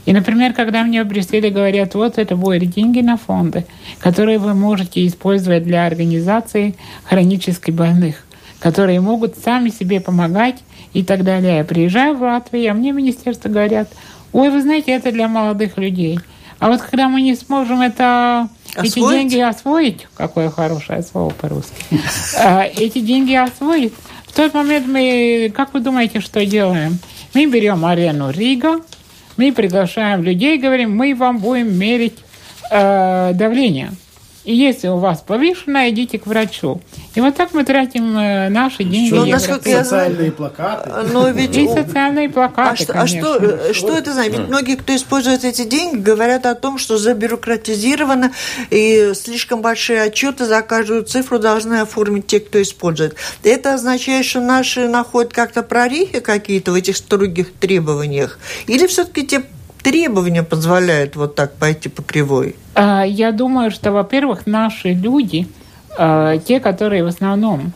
[0.08, 3.68] И, например, когда мне в Брюсселе говорят, вот это будут деньги на фонды,
[4.00, 8.26] которые вы можете использовать для организации хронически больных,
[8.58, 10.64] которые могут сами себе помогать
[10.96, 11.58] и так далее.
[11.58, 13.90] Я приезжаю в Латвию, а мне министерство говорят,
[14.32, 16.20] ой, вы знаете, это для молодых людей.
[16.58, 18.48] А вот когда мы не сможем это,
[18.82, 21.84] эти деньги освоить, какое хорошее слово по-русски,
[22.40, 23.94] а, эти деньги освоить,
[24.26, 26.98] в тот момент мы, как вы думаете, что делаем?
[27.34, 28.80] Мы берем арену Рига,
[29.36, 32.20] мы приглашаем людей, говорим, мы вам будем мерить
[32.72, 33.92] э, давление.
[34.46, 36.80] И если у вас повышено, идите к врачу.
[37.16, 39.14] И вот так мы тратим э, наши деньги.
[39.14, 40.90] Ну, насколько я социальные плакаты.
[41.12, 41.58] Но ведь...
[41.58, 44.38] И социальные плакаты, а, а что, э, что это значит?
[44.38, 48.32] Ведь многие, кто использует эти деньги, говорят о том, что забюрократизировано
[48.70, 53.16] и слишком большие отчеты за каждую цифру должны оформить те, кто использует.
[53.44, 58.38] Это означает, что наши находят как-то прорехи какие-то в этих строгих требованиях?
[58.68, 59.44] Или все-таки те
[59.86, 62.56] требования позволяют вот так пойти по кривой?
[62.74, 65.48] А, я думаю, что, во-первых, наши люди,
[65.96, 67.72] а, те, которые в основном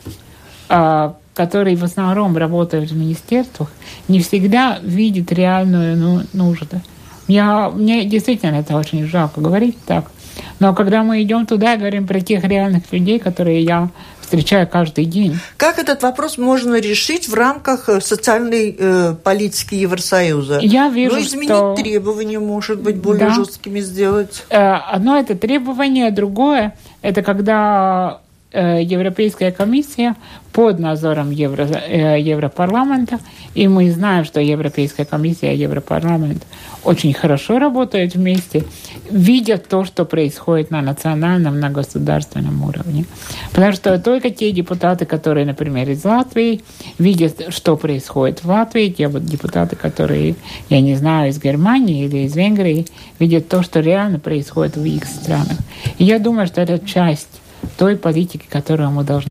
[0.68, 3.70] а, которые в основном работают в министерствах,
[4.08, 6.80] не всегда видят реальную ну, нужду.
[7.28, 10.10] Я, мне действительно это очень жалко говорить так.
[10.58, 13.88] Но когда мы идем туда и говорим про тех реальных людей, которые я
[14.30, 15.38] встречаю каждый день.
[15.56, 20.60] Как этот вопрос можно решить в рамках э, социальной э, политики Евросоюза?
[20.62, 21.74] Я вижу, ну, изменить что...
[21.74, 23.34] требования, может быть, более да.
[23.34, 24.44] жесткими сделать.
[24.48, 28.20] Э, одно это требование, другое это когда
[28.52, 30.16] Европейская комиссия
[30.52, 33.20] под надзором Евро, э, Европарламента,
[33.54, 36.44] и мы знаем, что Европейская комиссия и Европарламент
[36.82, 38.64] очень хорошо работают вместе,
[39.10, 43.04] видят то, что происходит на национальном, на государственном уровне.
[43.52, 46.62] Потому что только те депутаты, которые, например, из Латвии,
[46.98, 50.34] видят, что происходит в Латвии, те вот депутаты, которые,
[50.68, 52.86] я не знаю, из Германии или из Венгрии,
[53.18, 55.58] видят то, что реально происходит в их странах.
[55.98, 57.39] И я думаю, что это часть
[57.78, 59.30] той политики, которую мы должны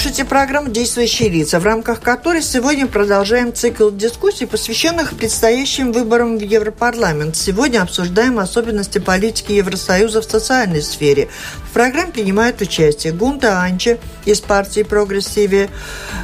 [0.00, 6.40] слушаете программу «Действующие лица», в рамках которой сегодня продолжаем цикл дискуссий, посвященных предстоящим выборам в
[6.40, 7.36] Европарламент.
[7.36, 11.28] Сегодня обсуждаем особенности политики Евросоюза в социальной сфере.
[11.68, 15.68] В программе принимают участие Гунта Анча из партии «Прогрессиве»,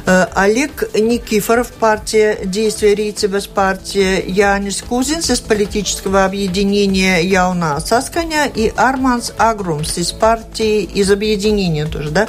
[0.07, 8.73] э, Олег Никифоров, партия «Действие Рицебес», партия Янис Кузинс из политического объединения «Яуна Сасканя» и
[8.75, 12.27] Арманс Агрумс из партии, из объединения тоже, да,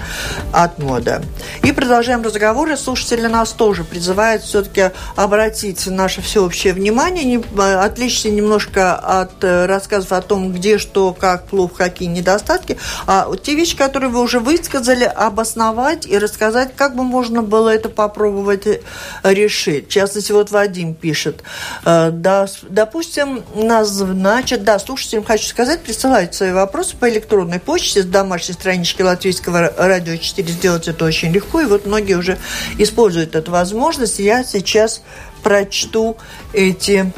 [0.52, 1.22] от мода.
[1.62, 2.76] И продолжаем разговоры.
[2.76, 9.66] Слушатели нас тоже призывают все-таки обратить наше всеобщее внимание, не, э, отличиться немножко от э,
[9.66, 14.40] рассказов о том, где что, как плохо, какие недостатки, а те вещи, которые вы уже
[14.40, 18.80] высказали, обосновать и рассказать, как бы можно было это попробовать э,
[19.22, 19.88] решить.
[19.88, 21.42] В частности, вот Вадим пишет,
[21.84, 28.54] да, допустим, назначат, да, слушателям хочу сказать, присылайте свои вопросы по электронной почте с домашней
[28.54, 30.48] странички Латвийского радио 4.
[30.48, 32.38] Сделать это очень легко, и вот многие уже
[32.78, 34.18] используют эту возможность.
[34.18, 35.02] Я сейчас
[35.42, 36.16] прочту
[36.52, 37.12] эти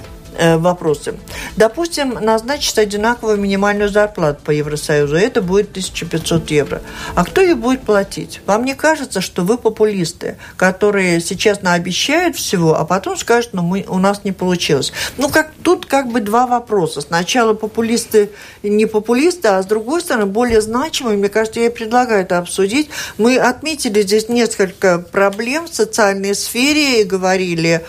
[0.57, 1.15] вопросы.
[1.57, 6.83] Допустим, назначить одинаковую минимальную зарплату по Евросоюзу, это будет 1500 евро.
[7.15, 8.41] А кто ее будет платить?
[8.47, 13.85] Вам не кажется, что вы популисты, которые сейчас наобещают всего, а потом скажут, ну, мы,
[13.89, 14.93] у нас не получилось.
[15.19, 17.01] Ну, как, тут как бы два вопроса.
[17.01, 18.31] Сначала популисты
[18.63, 22.91] не популисты, а с другой стороны, более значимые, мне кажется, я предлагаю это обсудить.
[23.19, 27.85] Мы отметили здесь несколько проблем в социальной сфере и говорили, Э,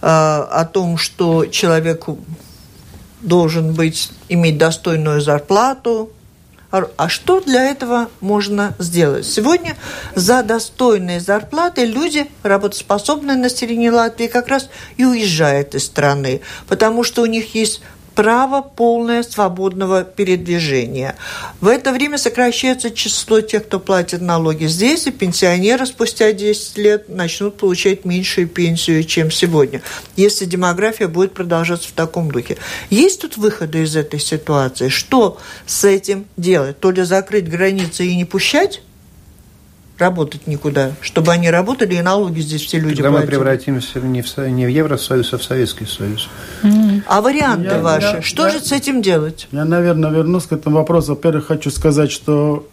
[0.00, 2.06] о том, что человек
[3.20, 6.10] должен быть, иметь достойную зарплату.
[6.70, 9.26] А, а что для этого можно сделать?
[9.26, 9.76] Сегодня
[10.14, 17.22] за достойные зарплаты люди, работоспособные население Латвии, как раз и уезжают из страны, потому что
[17.22, 17.82] у них есть
[18.16, 21.16] право полное свободного передвижения.
[21.60, 27.08] В это время сокращается число тех, кто платит налоги здесь, и пенсионеры спустя 10 лет
[27.10, 29.82] начнут получать меньшую пенсию, чем сегодня,
[30.16, 32.56] если демография будет продолжаться в таком духе.
[32.88, 34.88] Есть тут выходы из этой ситуации?
[34.88, 36.80] Что с этим делать?
[36.80, 38.80] То ли закрыть границы и не пущать,
[39.98, 43.24] работать никуда, чтобы они работали, и налоги здесь все люди Тогда платили.
[43.26, 46.28] мы превратимся не в, не в Евросоюз, а в Советский Союз.
[47.06, 48.06] А варианты Я- ваши?
[48.16, 49.48] я- что я- же с этим делать?
[49.52, 51.14] Я, наверное, вернусь к этому вопросу.
[51.14, 52.68] Во-первых, хочу сказать, что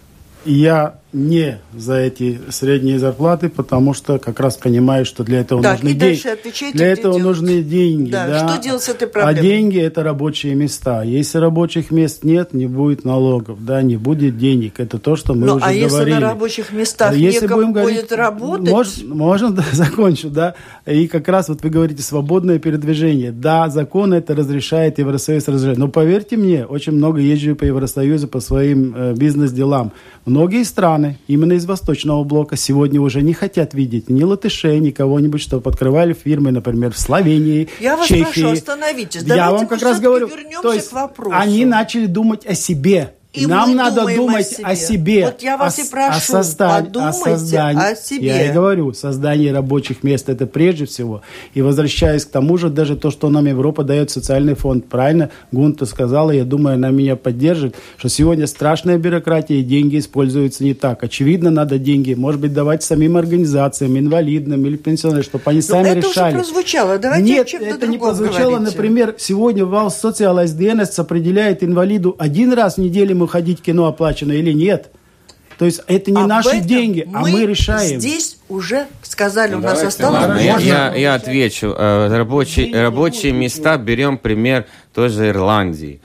[0.46, 5.84] я не за эти средние зарплаты, потому что как раз понимаю, что для этого Так,
[5.84, 6.28] нужны и деньги.
[6.28, 7.24] отвечайте, Для этого делать.
[7.40, 8.12] нужны деньги.
[8.12, 9.42] Да, Да, что делать с этой А проблемой?
[9.50, 11.04] деньги это рабочие места.
[11.04, 14.80] Если рабочих мест нет, не будет налогов, да, не будет денег.
[14.80, 16.14] Это то, что мы Ну, уже а если говорили.
[16.16, 20.56] на рабочих местах А если будем говорить- будет работать, Мож- можно, да, закончу, да.
[20.88, 23.32] И как раз вот вы говорите свободное передвижение.
[23.32, 25.78] Да, закон это разрешает, Евросоюз разрешает.
[25.78, 29.92] Но поверьте мне, очень много езжу по Евросоюзу по своим э, бизнес-делам.
[30.26, 35.42] Многие страны, именно из Восточного блока, сегодня уже не хотят видеть ни латышей, ни кого-нибудь,
[35.42, 38.24] чтобы открывали фирмы, например, в Словении, Я в вас Чехии.
[38.42, 39.22] прошу, остановитесь.
[39.24, 40.30] Я Давайте вам как раз говорю,
[40.62, 41.36] то есть к вопросу.
[41.38, 43.14] они начали думать о себе.
[43.34, 44.88] И Нам надо думать о о себе.
[44.88, 45.26] себе.
[45.26, 47.92] Вот я вас о, и прошу, о создании, подумайте о создании.
[47.92, 48.28] о себе.
[48.28, 51.24] Я и говорю, создание рабочих мест это прежде всего.
[51.56, 55.88] И возвращаясь к тому же, даже то, что нам Европа дает социальный фонд, правильно Гунта
[55.88, 61.04] сказала, я думаю, она меня поддержит, что сегодня страшная бюрократия, и деньги используются не так.
[61.04, 65.88] Очевидно, надо деньги, может быть, давать самим организациям, инвалидным или пенсионерам, чтобы они Ну, сами
[65.88, 66.36] это решали.
[66.36, 67.00] уже прозвучало.
[67.00, 68.52] Давайте Нет, это не прозвучало.
[68.58, 68.72] говорите.
[68.76, 74.34] Например, сегодня Валс Социалайз ДНС определяет инвалиду один раз в неделю ему ходить кино оплачено
[74.34, 74.92] или нет.
[75.58, 78.00] То есть это не Об наши деньги, а мы решаем.
[78.00, 80.42] Здесь уже сказали, у нас осталось...
[80.42, 81.74] я, я, я отвечу.
[81.78, 86.02] Э, Рабочие, рабочие места берем пример той же Ирландии.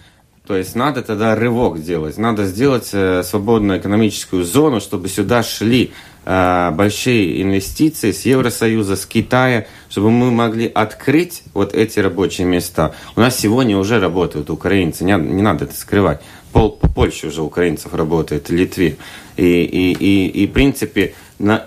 [0.47, 2.17] То есть надо тогда рывок делать.
[2.19, 5.93] Надо сделать э, свободную экономическую зону, чтобы сюда шли
[6.25, 12.95] э, большие инвестиции с Евросоюза, с Китая, чтобы мы могли открыть вот эти рабочие места.
[13.17, 16.21] У нас сегодня уже работают украинцы, не, не надо это скрывать.
[16.53, 18.97] Пол, по Польше уже украинцев работает, Литве.
[19.37, 21.65] И, и, и, и в принципе, на,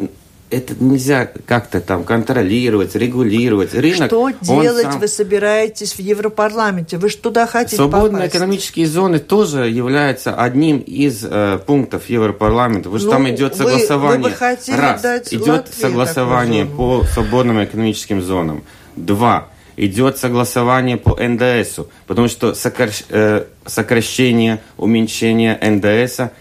[0.49, 3.73] это нельзя как-то там контролировать, регулировать.
[3.73, 6.97] Рынок, Что делать сам- вы собираетесь в Европарламенте?
[6.97, 8.35] Вы же туда хотите Свободные попасть?
[8.35, 13.63] экономические зоны тоже являются одним из э, пунктов Европарламента, потому что Ну, там идет вы-
[13.63, 14.23] согласование.
[14.23, 18.63] вы бы хотели Раз, дать идет Латвии согласование по свободным экономическим зонам.
[18.97, 26.31] Два, идет согласование по НДСу, потому что э, сокращение, уменьшение НДСа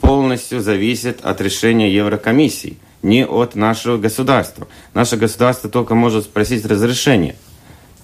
[0.00, 4.68] полностью зависит от решения Еврокомиссии, не от нашего государства.
[4.94, 7.36] Наше государство только может спросить разрешение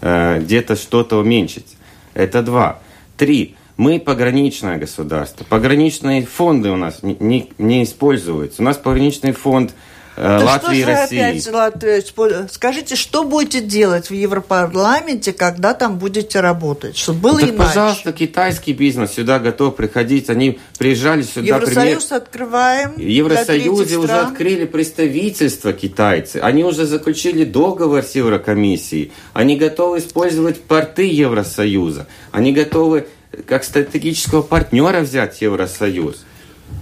[0.01, 1.77] э, где-то что-то уменьшить.
[2.15, 2.81] Это два.
[3.17, 3.57] Три.
[3.77, 5.45] Мы пограничное государство.
[5.45, 8.63] Пограничные фонды у нас не, не, не используются.
[8.63, 9.75] У нас пограничный фонд
[10.17, 11.19] Да Латвии и России.
[11.19, 16.97] опять Латвия спо- Скажите, что будете делать в Европарламенте, когда там будете работать?
[16.97, 17.59] Чтобы было Ну, так, иначе.
[17.69, 20.31] пожалуйста, китайский бизнес сюда готов приходить.
[20.31, 22.93] Они приезжали сюда, пример- Евросоюз открываем.
[22.95, 24.27] В Евросоюзе уже стран.
[24.29, 26.39] открыли представительство китайцы.
[26.39, 29.13] Они уже заключили договор с Еврокомиссией.
[29.35, 32.07] Они готовы использовать порты Евросоюза.
[32.33, 33.07] Они готовы
[33.47, 36.25] как стратегического партнера взять Евросоюз.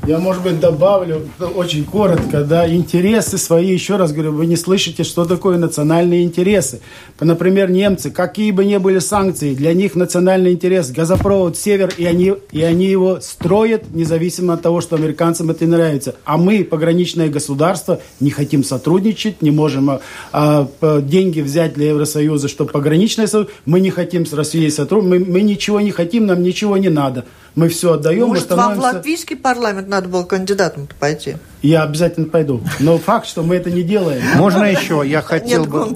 [0.06, 1.22] Я, может быть, добавлю
[1.56, 6.80] очень коротко, да, интересы свои, еще раз говорю, вы не слышите, что такое национальные интересы.
[7.20, 12.34] Например, немцы, какие бы ни были санкции, для них национальный интерес, газопровод «Север», и они,
[12.52, 16.16] и они его строят, независимо от того, что американцам это не нравится.
[16.26, 20.00] А мы, пограничное государство, не хотим сотрудничать, не можем а,
[20.32, 25.32] а, деньги взять для Евросоюза, чтобы пограничное союз, мы не хотим с Россией сотрудничать, мы,
[25.32, 27.24] мы ничего не хотим, нам ничего не надо.
[27.54, 28.80] Мы все отдаем, Может, мы становимся...
[28.80, 31.36] вам в латвийский парламент надо было кандидатом пойти?
[31.62, 32.60] Я обязательно пойду.
[32.80, 34.22] Но факт, что мы это не делаем.
[34.36, 35.02] Можно еще?
[35.06, 35.90] Я хотел бы...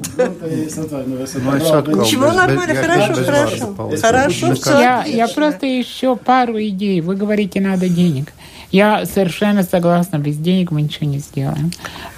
[1.89, 3.91] Ничего, нормально, хорошо, хорошо.
[4.01, 7.01] Хорошо, все Я просто еще пару идей.
[7.01, 8.33] Вы говорите, надо денег.
[8.71, 11.71] Я совершенно согласна, без денег мы ничего не сделаем.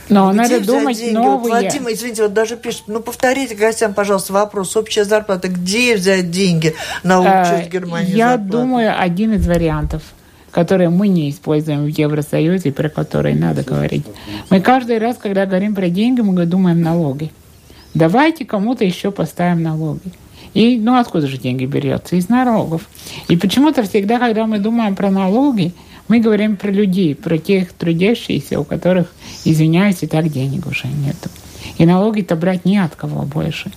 [0.09, 1.15] Но Где надо думать деньги?
[1.15, 1.39] новые.
[1.39, 4.77] Вот Владимир, извините, вот даже пишет, ну повторите гостям, пожалуйста, вопрос.
[4.77, 6.75] Общая зарплата, где взять деньги
[7.05, 8.51] на э, Германии Я зарплату?
[8.51, 10.03] думаю, один из вариантов
[10.51, 14.05] которые мы не используем в Евросоюзе, про которые надо говорить.
[14.51, 17.31] Мы каждый раз, когда говорим про деньги, мы думаем налоги.
[17.95, 20.13] Давайте кому-то еще поставим налоги.
[20.55, 22.17] И ну откуда же деньги берется?
[22.17, 22.83] Из налогов.
[23.29, 25.73] И почему-то всегда, когда мы думаем про налоги,
[26.11, 29.13] мы говорим про людей, про тех трудящихся, у которых,
[29.45, 31.31] извиняюсь, и так денег уже нету.
[31.79, 33.71] И налоги-то брать не от кого больше.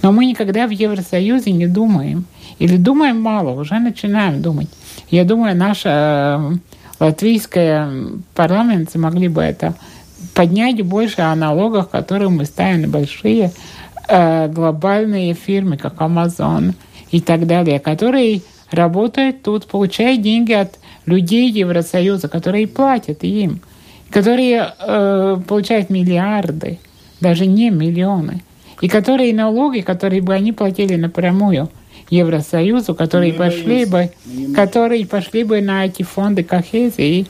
[0.00, 2.26] Но мы никогда в Евросоюзе не думаем.
[2.60, 4.68] Или думаем мало, уже начинаем думать.
[5.10, 7.90] Я думаю, наша э, латвийская
[8.36, 9.74] парламент могли бы это
[10.32, 13.50] поднять больше о налогах, которые мы ставим на большие
[14.06, 16.74] э, глобальные фирмы, как Amazon
[17.10, 23.60] и так далее, которые работают тут, получают деньги от людей Евросоюза, которые платят им,
[24.10, 26.78] которые э, получают миллиарды,
[27.20, 28.42] даже не миллионы,
[28.80, 31.68] и которые налоги, которые бы они платили напрямую
[32.08, 34.10] Евросоюзу, которые пошли бы,
[34.54, 37.26] которые пошли бы на эти фонды кохезии.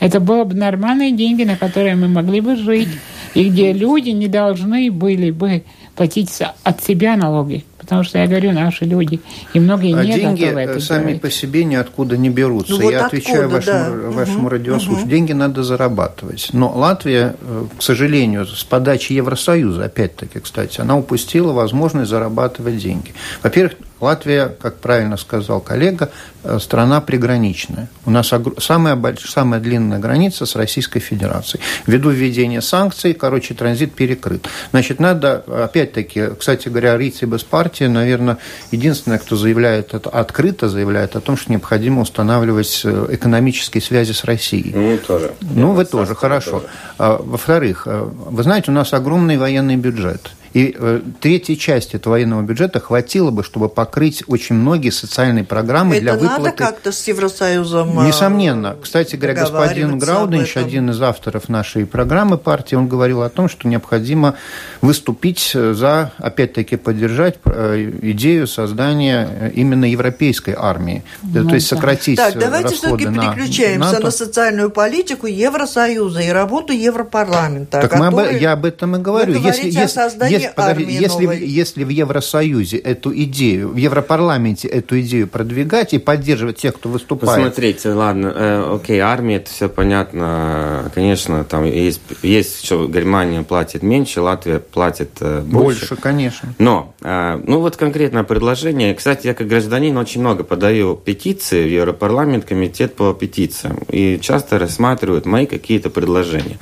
[0.00, 2.88] Это было бы нормальные деньги, на которые мы могли бы жить,
[3.34, 5.62] и где люди не должны были бы
[5.94, 6.30] платить
[6.62, 7.64] от себя налоги.
[7.84, 9.20] Потому что я говорю, наши люди,
[9.52, 11.20] и многие а не деньги готовы это сами делать.
[11.20, 12.72] по себе ниоткуда не берутся.
[12.72, 14.10] Ну, вот я откуда, отвечаю вашему, да.
[14.10, 15.02] вашему угу, радиослушателю.
[15.02, 15.10] Угу.
[15.10, 16.48] Деньги надо зарабатывать.
[16.52, 23.12] Но Латвия, э, к сожалению, с подачи Евросоюза, опять-таки, кстати, она упустила возможность зарабатывать деньги.
[23.42, 26.10] Во-первых, Латвия, как правильно сказал коллега,
[26.42, 27.88] э, страна приграничная.
[28.04, 31.62] У нас самая, большая, самая длинная граница с Российской Федерацией.
[31.86, 34.46] Ввиду введения санкций, короче, транзит перекрыт.
[34.72, 38.38] Значит, надо, опять-таки, кстати говоря, Рицибес партия, наверное,
[38.72, 44.72] единственная, кто заявляет, открыто заявляет о том, что необходимо устанавливать э, экономические связи с Россией.
[44.74, 45.32] Ну, тоже.
[45.40, 46.50] Ну, вы тоже, хорошо.
[46.50, 46.66] Тоже.
[46.98, 50.30] А, во-вторых, э, вы знаете, у нас огромный военный бюджет.
[50.54, 55.96] И э, третья часть этого военного бюджета хватило бы, чтобы покрыть очень многие социальные программы
[55.96, 56.42] Это для выплаты...
[56.42, 58.76] надо как-то с Евросоюзом Несомненно.
[58.80, 63.66] Кстати говоря, господин Грауденч, один из авторов нашей программы партии, он говорил о том, что
[63.66, 64.36] необходимо
[64.80, 71.02] выступить за, опять-таки, поддержать э, идею создания э, именно европейской армии.
[71.24, 77.80] Ну, То есть сократить Так, давайте все-таки переключаемся на социальную политику Евросоюза и работу Европарламента.
[77.80, 79.34] Так мы об, я об этом и говорю.
[79.34, 85.94] Если, если, если, подожди, если, если в Евросоюзе эту идею, в Европарламенте эту идею продвигать
[85.94, 87.36] и поддерживать тех, кто выступает.
[87.36, 90.90] Посмотрите, ладно, э, окей, армия, это все понятно.
[90.94, 95.80] Конечно, там есть, есть что Германия платит меньше, Латвия платит э, больше.
[95.88, 96.54] Больше, конечно.
[96.58, 98.94] Но, э, ну вот конкретное предложение.
[98.94, 103.78] Кстати, я как гражданин очень много подаю петиции в Европарламент, комитет по петициям.
[103.88, 106.58] И часто рассматривают мои какие-то предложения.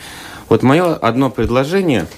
[0.48, 2.06] Вот мое одно предложение–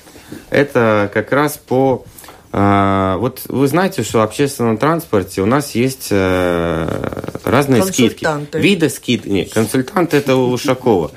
[0.51, 2.05] это как раз по...
[2.53, 8.27] Э, вот вы знаете, что в общественном транспорте у нас есть э, разные скидки.
[8.57, 9.29] Виды скидки.
[9.29, 11.11] Нет, консультант это у Ушакова.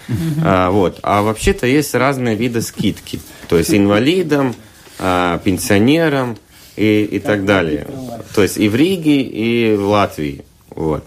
[0.43, 0.99] А, вот.
[1.03, 3.19] А вообще-то есть разные виды скидки.
[3.47, 4.55] То есть инвалидам,
[4.99, 6.37] а, пенсионерам
[6.75, 7.87] и, и так далее.
[8.33, 10.43] То есть и в Риге, и в Латвии.
[10.69, 11.03] Вот.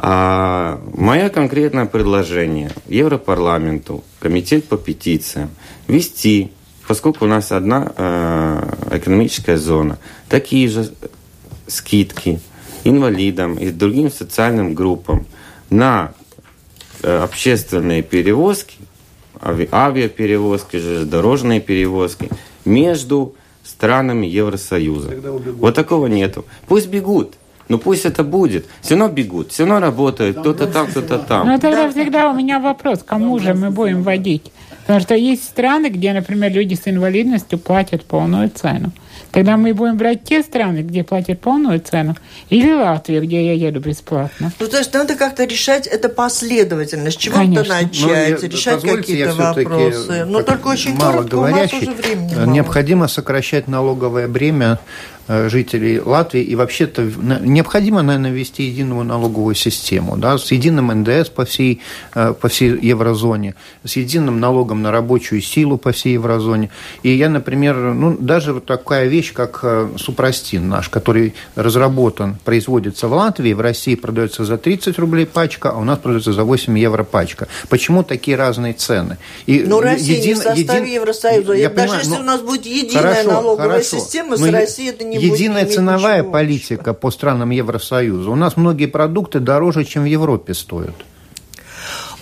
[0.00, 5.50] А мое конкретное предложение Европарламенту, комитет по петициям,
[5.88, 6.52] вести
[6.88, 10.90] поскольку у нас одна э, экономическая зона, такие же
[11.66, 12.40] скидки
[12.82, 15.26] инвалидам и другим социальным группам
[15.68, 16.12] на
[17.02, 18.78] э, общественные перевозки,
[19.40, 22.30] ави, авиаперевозки, железнодорожные перевозки
[22.64, 25.14] между странами Евросоюза.
[25.58, 26.46] Вот такого нету.
[26.66, 27.34] Пусть бегут.
[27.68, 28.64] Ну пусть это будет.
[28.80, 31.46] Все равно бегут, все равно работают, кто-то там, кто-то там.
[31.46, 34.50] Ну тогда всегда у меня вопрос, кому же мы будем водить?
[34.88, 38.90] Потому что есть страны, где, например, люди с инвалидностью платят полную цену.
[39.32, 42.16] Тогда мы будем брать те страны, где платят полную цену,
[42.48, 44.50] или Латвию, где я еду бесплатно.
[44.58, 49.34] Ну, то есть надо как-то решать это последовательно, с чего-то начать, Но я, решать какие-то
[49.34, 50.24] вопросы.
[50.24, 51.76] Но только очень мало коротко, говорящий.
[51.76, 52.46] у нас уже времени мало.
[52.46, 54.78] Необходимо сокращать налоговое бремя
[55.28, 56.42] жителей Латвии.
[56.42, 61.80] И вообще-то необходимо, наверное, ввести единую налоговую систему, да, с единым НДС по всей,
[62.14, 63.54] э, по всей еврозоне,
[63.84, 66.70] с единым налогом на рабочую силу по всей еврозоне.
[67.02, 73.08] И я, например, ну, даже вот такая вещь, как э, супрастин наш, который разработан, производится
[73.08, 76.78] в Латвии, в России продается за 30 рублей пачка, а у нас продается за 8
[76.78, 77.48] евро пачка.
[77.68, 79.18] Почему такие разные цены?
[79.46, 80.84] И ну, Россия един, не в составе един...
[80.84, 81.52] Евросоюза.
[81.52, 83.98] Я Даже понимаю, если ну, у нас будет единая хорошо, налоговая хорошо.
[83.98, 88.30] система, с Россией это не единая ценовая политика по странам Евросоюза.
[88.30, 90.94] У нас многие продукты дороже, чем в Европе стоят.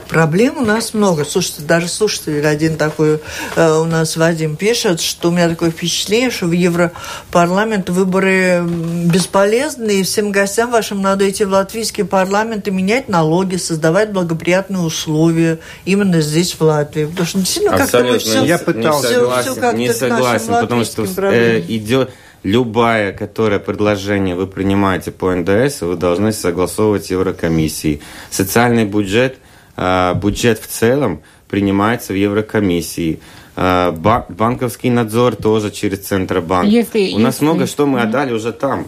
[0.09, 1.25] Проблем у нас много.
[1.25, 3.21] Слушайте, даже слушатель один такой
[3.57, 10.01] э, у нас Вадим пишет, что у меня такое впечатление, что в Европарламент выборы бесполезны,
[10.01, 15.59] и всем гостям вашим надо идти в латвийский парламент и менять налоги, создавать благоприятные условия
[15.85, 17.07] именно здесь, в Латвии.
[17.07, 18.45] Потому что действительно как-то все...
[18.45, 19.09] Я пытался.
[19.09, 22.11] Не согласен, все, все не согласен потому что э, идет
[22.43, 28.01] любое, которое предложение вы принимаете по НДС, вы должны согласовывать с Еврокомиссией.
[28.31, 29.39] Социальный бюджет,
[29.77, 33.21] а, бюджет в целом принимается в Еврокомиссии.
[33.57, 33.93] А,
[34.29, 36.69] банковский надзор тоже через Центробанк.
[36.69, 38.87] Если, У нас если, много что мы отдали уже там.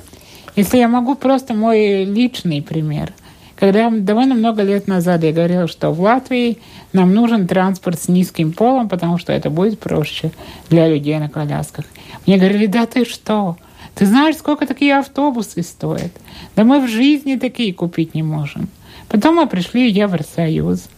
[0.57, 3.13] Если я могу просто мой личный пример.
[3.59, 6.59] Когда довольно много лет назад я говорила, что в Латвии
[6.93, 10.31] нам нужен транспорт с низким полом, потому что это будет проще
[10.71, 11.85] для людей на колясках.
[12.29, 13.57] Мне говорили, да ты что?
[13.95, 16.13] Ты знаешь, сколько такие автобусы стоят?
[16.57, 18.69] Да мы в жизни такие купить не можем.
[19.09, 20.91] Потом мы пришли в Евросоюз.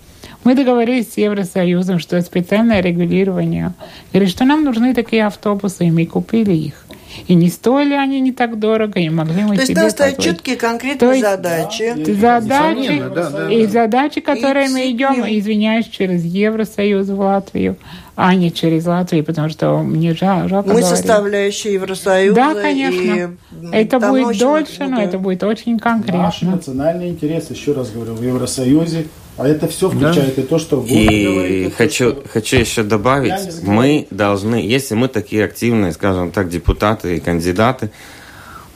[0.42, 3.74] Мы договорились с Евросоюзом, что специальное регулирование.
[4.12, 6.84] Говорит, что нам нужны такие автобусы, и мы купили их.
[7.26, 10.56] И не стоили они не так дорого, и могли мы То есть надо ставить четкие
[10.56, 11.94] конкретные То есть, задачи.
[12.12, 17.76] Задачи, да, да, и задачи, которые и мы идем, извиняюсь, через Евросоюз в Латвию,
[18.16, 20.86] а не через Латвию, потому что мне жалко Мы говорить.
[20.86, 22.34] составляющие Евросоюза.
[22.34, 23.00] Да, конечно.
[23.00, 23.28] И
[23.72, 26.22] это будет дольше, но это будет очень конкретно.
[26.22, 29.06] Наш национальный интерес, еще раз говорю, в Евросоюзе
[29.40, 30.42] а это все включает да?
[30.42, 32.28] и то, что И говорит, хочу, что...
[32.28, 37.90] хочу еще добавить, мы должны, если мы такие активные, скажем так, депутаты и кандидаты,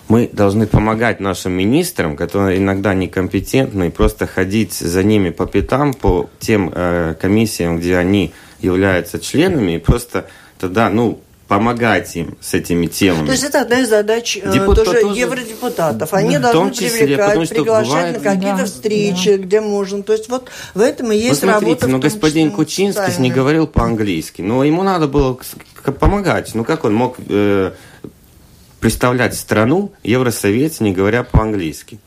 [0.09, 6.31] мы должны помогать нашим министрам, которые иногда некомпетентны, просто ходить за ними по пятам, по
[6.39, 10.27] тем э, комиссиям, где они являются членами, и просто
[10.59, 11.21] тогда, ну,
[11.59, 13.27] помогать им с этими темами.
[13.27, 16.13] То есть это одна из задач э, Депутат, тоже, тоже евродепутатов.
[16.15, 19.43] Они да, должны числе, привлекать, приглашать бывает, на какие-то да, встречи, да.
[19.43, 20.03] где можно.
[20.03, 21.87] То есть вот в этом и есть вот смотрите, работа.
[21.89, 25.39] Но господин Кучинский не говорил по-английски, но ему надо было
[26.01, 26.55] помогать.
[26.55, 27.73] Ну как он мог э,
[28.81, 31.99] представлять страну Евросовете, не говоря по-английски?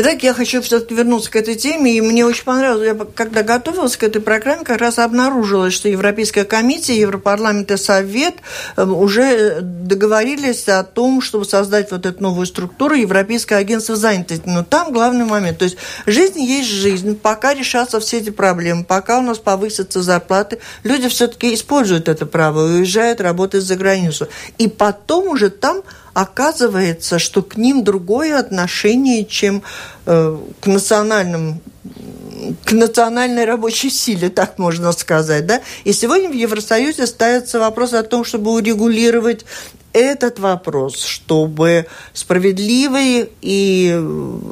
[0.00, 3.96] Итак, я хочу все-таки вернуться к этой теме, и мне очень понравилось, я когда готовилась
[3.96, 8.34] к этой программе, как раз обнаружилось, что Европейская комиссия, Европарламент и Совет
[8.76, 14.44] эм, уже договорились о том, чтобы создать вот эту новую структуру Европейское агентство занятости.
[14.46, 19.18] Но там главный момент, то есть жизнь есть жизнь, пока решатся все эти проблемы, пока
[19.18, 24.28] у нас повысятся зарплаты, люди все-таки используют это право, уезжают работать за границу.
[24.58, 25.82] И потом уже там
[26.18, 29.62] оказывается, что к ним другое отношение, чем
[30.04, 31.60] э, к национальным
[32.64, 35.46] к национальной рабочей силе, так можно сказать.
[35.46, 35.60] Да?
[35.84, 39.44] И сегодня в Евросоюзе ставится вопрос о том, чтобы урегулировать
[39.92, 44.00] этот вопрос, чтобы справедливая и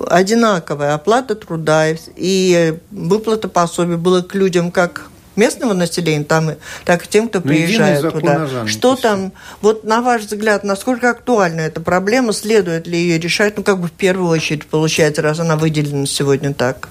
[0.08, 1.86] одинаковая оплата труда
[2.16, 6.53] и выплата пособий было к людям как местного населения, там,
[6.84, 8.66] так и тем, кто ну, приезжает туда.
[8.66, 13.62] Что там, вот на ваш взгляд, насколько актуальна эта проблема, следует ли ее решать, ну,
[13.62, 16.89] как бы в первую очередь, получается, раз она выделена сегодня так?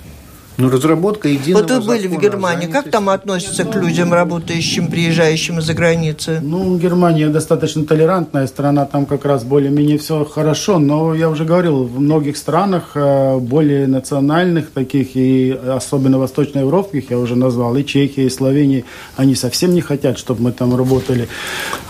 [0.58, 2.68] Ну, разработка единого Вот вы были в Германии.
[2.68, 6.40] Как там относятся к людям, работающим, приезжающим из-за границы?
[6.42, 11.84] Ну, Германия достаточно толерантная страна, там как раз более-менее все хорошо, но я уже говорил,
[11.84, 18.24] в многих странах, э, более национальных таких, и особенно восточноевропских, я уже назвал, и Чехии,
[18.24, 18.86] и Словении,
[19.18, 21.28] они совсем не хотят, чтобы мы там работали.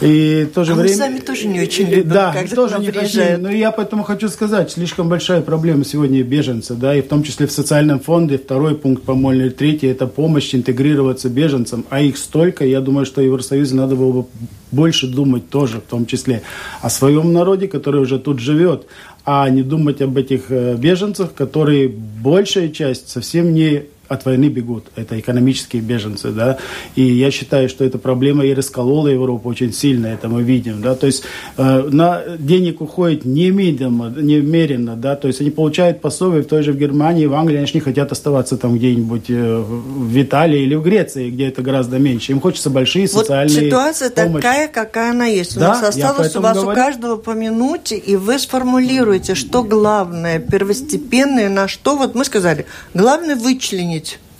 [0.02, 0.90] И в то же а время...
[0.90, 3.44] мы сами тоже не очень любим, Да, тоже не хотим.
[3.44, 7.46] Но я поэтому хочу сказать, слишком большая проблема сегодня беженцы, да, и в том числе
[7.46, 12.66] в социальном фонде, в второй пункт, или третий, это помощь интегрироваться беженцам, а их столько,
[12.66, 14.26] я думаю, что Евросоюзу надо было бы
[14.72, 16.42] больше думать тоже, в том числе
[16.82, 18.86] о своем народе, который уже тут живет,
[19.26, 24.86] а не думать об этих э, беженцах, которые большая часть совсем не от войны бегут.
[24.96, 26.58] Это экономические беженцы, да.
[26.96, 30.96] И я считаю, что эта проблема и расколола Европу очень сильно, это мы видим, да.
[30.96, 31.24] То есть
[31.58, 35.16] э, на денег уходит немедленно, немерено, да.
[35.16, 37.80] То есть они получают пособие в той же в Германии, в Англии, они же не
[37.80, 42.32] хотят оставаться там где-нибудь э, в Италии или в Греции, где это гораздо меньше.
[42.32, 44.34] Им хочется большие социальные Вот ситуация помощи.
[44.44, 45.58] такая, какая она есть.
[45.58, 46.72] У Да, нас осталось у вас говорю.
[46.72, 52.66] у каждого по минуте, и вы сформулируете, что главное, первостепенное, на что, вот мы сказали,
[52.94, 53.95] главное вычленить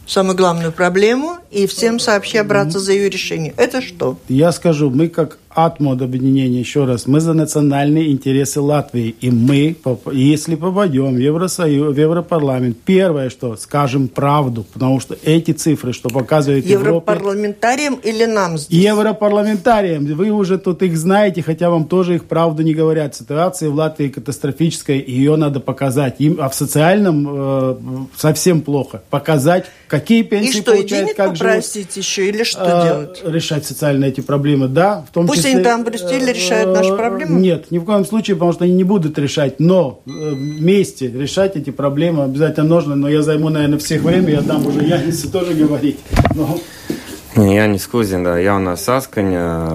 [0.08, 3.54] самую главную проблему и всем сообща браться за ее решение.
[3.58, 4.18] Это что?
[4.28, 9.16] Я скажу, мы как Атмод объединение, еще раз, мы за национальные интересы Латвии.
[9.22, 9.76] И мы,
[10.12, 16.10] если попадем в Евросоюз, в Европарламент, первое, что скажем правду, потому что эти цифры, что
[16.10, 18.84] показывает Европа, Европарламентариям или нам здесь?
[18.84, 23.16] Европарламентариям, вы уже тут их знаете, хотя вам тоже их правду не говорят.
[23.16, 26.16] Ситуация в Латвии катастрофическая, и ее надо показать.
[26.20, 27.76] Им, а в социальном э,
[28.18, 29.02] совсем плохо.
[29.10, 31.40] Показать, какие И пенсии что, и получают, денег как живут.
[31.40, 33.22] попросить еще, или что А, делать?
[33.26, 35.06] Решать социальные эти проблемы, да.
[35.10, 37.40] В том Пусть числе, они там в Брюсселе решают наши э, проблемы?
[37.40, 39.60] Нет, ни в коем случае, потому что они не будут решать.
[39.60, 42.96] Но э, вместе решать эти проблемы обязательно нужно.
[42.96, 46.00] Но я займу, наверное, всех время, я дам уже Янисе тоже говорить.
[46.36, 46.58] Но
[47.36, 49.68] Я не Скузин, да, я у нас Сасканя.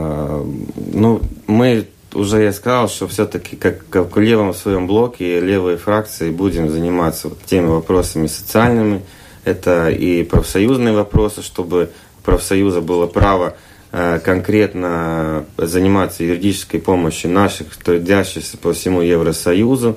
[0.92, 6.30] Ну, мы уже я сказал, что все-таки как, как в левом своем блоке левые фракции
[6.30, 9.02] будем заниматься вот теми вопросами социальными.
[9.44, 13.54] Это и профсоюзные вопросы, чтобы у профсоюза было право
[13.90, 19.96] конкретно заниматься юридической помощью наших трудящихся по всему Евросоюзу.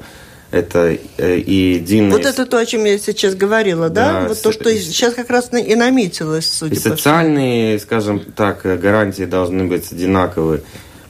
[0.54, 2.12] Это э, и единое...
[2.12, 4.22] Вот это то, о чем я сейчас говорила, да?
[4.22, 6.96] Да, вот то, что сейчас как раз и наметилось, судя И по всему.
[6.96, 10.62] социальные, скажем так, э, гарантии должны быть одинаковые.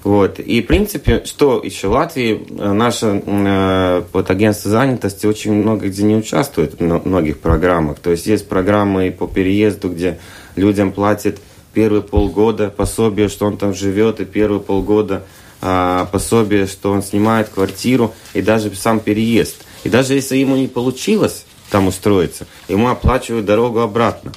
[0.06, 0.40] Вот.
[0.40, 6.04] И, в принципе, что еще Латвии, э, наше э, вот, агентство занятости очень много где
[6.04, 8.00] не участвует в мно- многих программах.
[8.00, 10.20] То есть есть программы по переезду, где
[10.56, 11.40] людям платят
[11.74, 15.24] первые полгода пособие, что он там живет, и первые полгода
[15.62, 19.66] а, пособие, что он снимает квартиру, и даже сам переезд.
[19.84, 24.32] И даже если ему не получилось там устроиться, ему оплачивают дорогу обратно.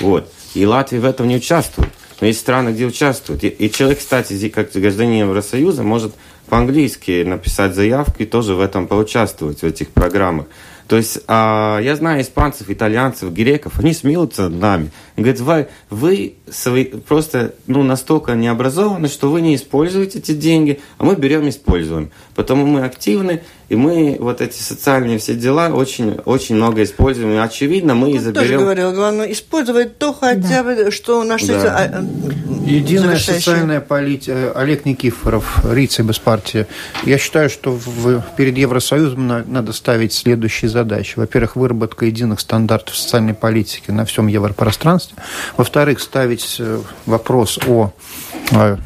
[0.00, 0.30] Вот.
[0.54, 1.90] И Латвия в этом не участвует.
[2.20, 3.44] Но есть страны, где участвуют.
[3.44, 6.14] И, и человек, кстати, как гражданин Евросоюза, может
[6.54, 10.46] по-английски написать заявку и тоже в этом поучаствовать, в этих программах.
[10.86, 14.90] То есть а, я знаю испанцев, итальянцев, греков, они смеются над нами.
[15.16, 20.78] И говорят, вы, вы свои, просто ну, настолько необразованы, что вы не используете эти деньги,
[20.98, 22.12] а мы берем и используем.
[22.36, 27.32] Потому мы активны, и мы вот эти социальные все дела очень, очень много используем.
[27.32, 28.60] И очевидно, мы и тоже заберем...
[28.60, 32.04] говорил, главное использовать то хотя бы, что наш Да.
[32.64, 33.40] Единая завершающее.
[33.40, 34.52] социальная политика.
[34.54, 36.66] Олег Никифоров, Рица партии.
[37.04, 41.14] Я считаю, что в- перед Евросоюзом на- надо ставить следующие задачи.
[41.16, 45.16] Во-первых, выработка единых стандартов социальной политики на всем европространстве.
[45.56, 47.92] Во-вторых, ставить э, вопрос о
[48.52, 48.76] э,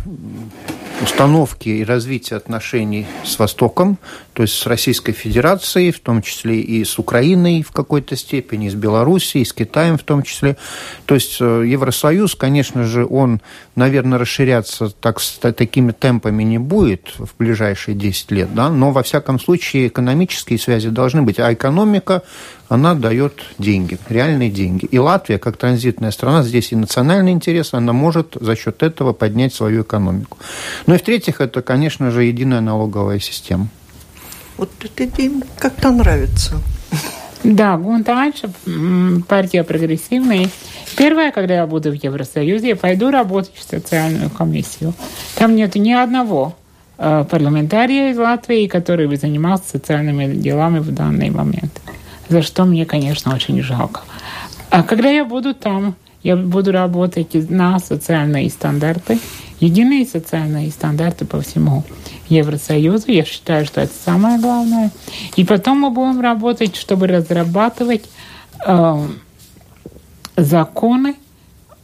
[1.03, 3.99] установке и развитии отношений с Востоком,
[4.39, 8.74] то есть с Российской Федерацией, в том числе и с Украиной в какой-то степени, с
[8.74, 10.57] Белоруссией, с Китаем в том числе.
[11.07, 13.41] То есть э, Евросоюз, конечно же, он,
[13.74, 18.93] наверное, расширяться так, с та- такими темпами не будет в ближайшие 10 лет, да, но
[18.93, 22.22] во всяком случае экономические связи должны быть, а экономика,
[22.68, 24.84] она дает деньги, реальные деньги.
[24.84, 29.53] И Латвия, как транзитная страна, здесь и национальный интерес, она может за счет этого поднять
[29.53, 30.39] свою экономику.
[30.86, 33.68] Ну и в-третьих, это, конечно же, единая налоговая система.
[34.59, 36.61] Вот это им как-то нравится.
[37.45, 40.49] Да, Гунта Альша, м, партия прогрессивная.
[40.97, 44.93] Первое, когда я буду в Евросоюзе, я пойду работать в социальную комиссию.
[45.37, 46.57] Там нет ни одного
[46.99, 51.81] э, парламентария из Латвии, который бы занимался социальными делами в данный момент.
[52.29, 54.01] За что мне, конечно, очень жалко.
[54.71, 55.95] А когда я буду там,
[56.25, 59.21] я буду работать на социальные стандарты,
[59.61, 61.85] единые социальные стандарты по всему
[62.29, 63.11] Евросоюзу.
[63.11, 64.91] Я считаю, что это самое главное.
[65.37, 68.05] И потом мы будем работать, чтобы разрабатывать
[68.67, 69.07] э,
[70.37, 71.17] законы,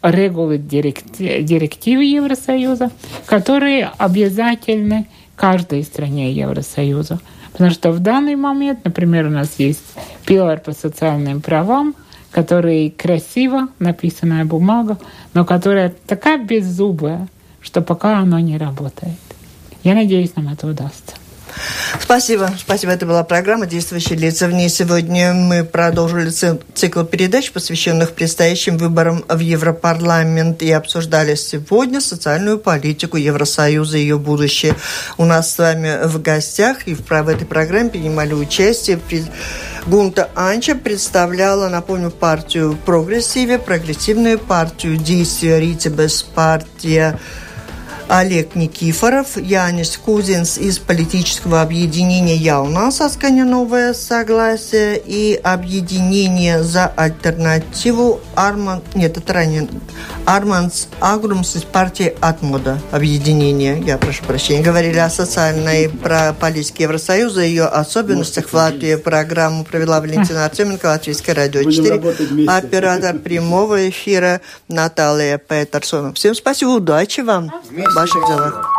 [0.03, 2.91] регулы, директи- директивы Евросоюза,
[3.27, 7.21] которые обязательны каждой стране Евросоюза.
[7.53, 9.83] Потому что в данный момент, например, у нас есть
[10.27, 11.95] пилар по социальным правам,
[12.31, 14.99] который красиво написанная бумага,
[15.35, 17.29] но которая такая беззубая,
[17.65, 19.19] что пока оно не работает.
[19.83, 21.15] Я надеюсь, нам это удастся.
[22.01, 22.51] Спасибо.
[22.59, 22.93] Спасибо.
[22.93, 24.49] Это была программа «Действующие лица».
[24.49, 31.37] В ней сегодня мы продолжили ци- цикл передач, посвященных предстоящим выборам в Европарламент, и обсуждали
[31.37, 34.75] сегодня социальную политику Евросоюза и ее будущее.
[35.17, 38.99] У нас с вами в гостях и в, в этой программе принимали участие
[39.87, 47.21] Гунта Анча представляла, напомню, партию «Прогрессиве», прогрессивную партию «Действия Ритибес», партия
[48.09, 56.63] Олег Никифоров, Янис Кузинс из политического объединения «Я у нас Асканя новое согласие» и объединение
[56.63, 58.83] за альтернативу Арман...
[58.95, 59.69] Нет, это ранее.
[60.27, 64.63] Арманс Агрумс из партии «Атмода» объединение, я прошу прощения.
[64.63, 68.97] Говорили о социальной про политике Евросоюза, ее особенностях в Латвии.
[68.97, 72.49] Программу провела Валентина Артеменко, Латвийское радио 4.
[72.49, 76.13] Оператор прямого эфира Наталья Петерсона.
[76.13, 77.51] Всем спасибо, удачи вам!
[77.94, 78.74] ваших Başlayacağız.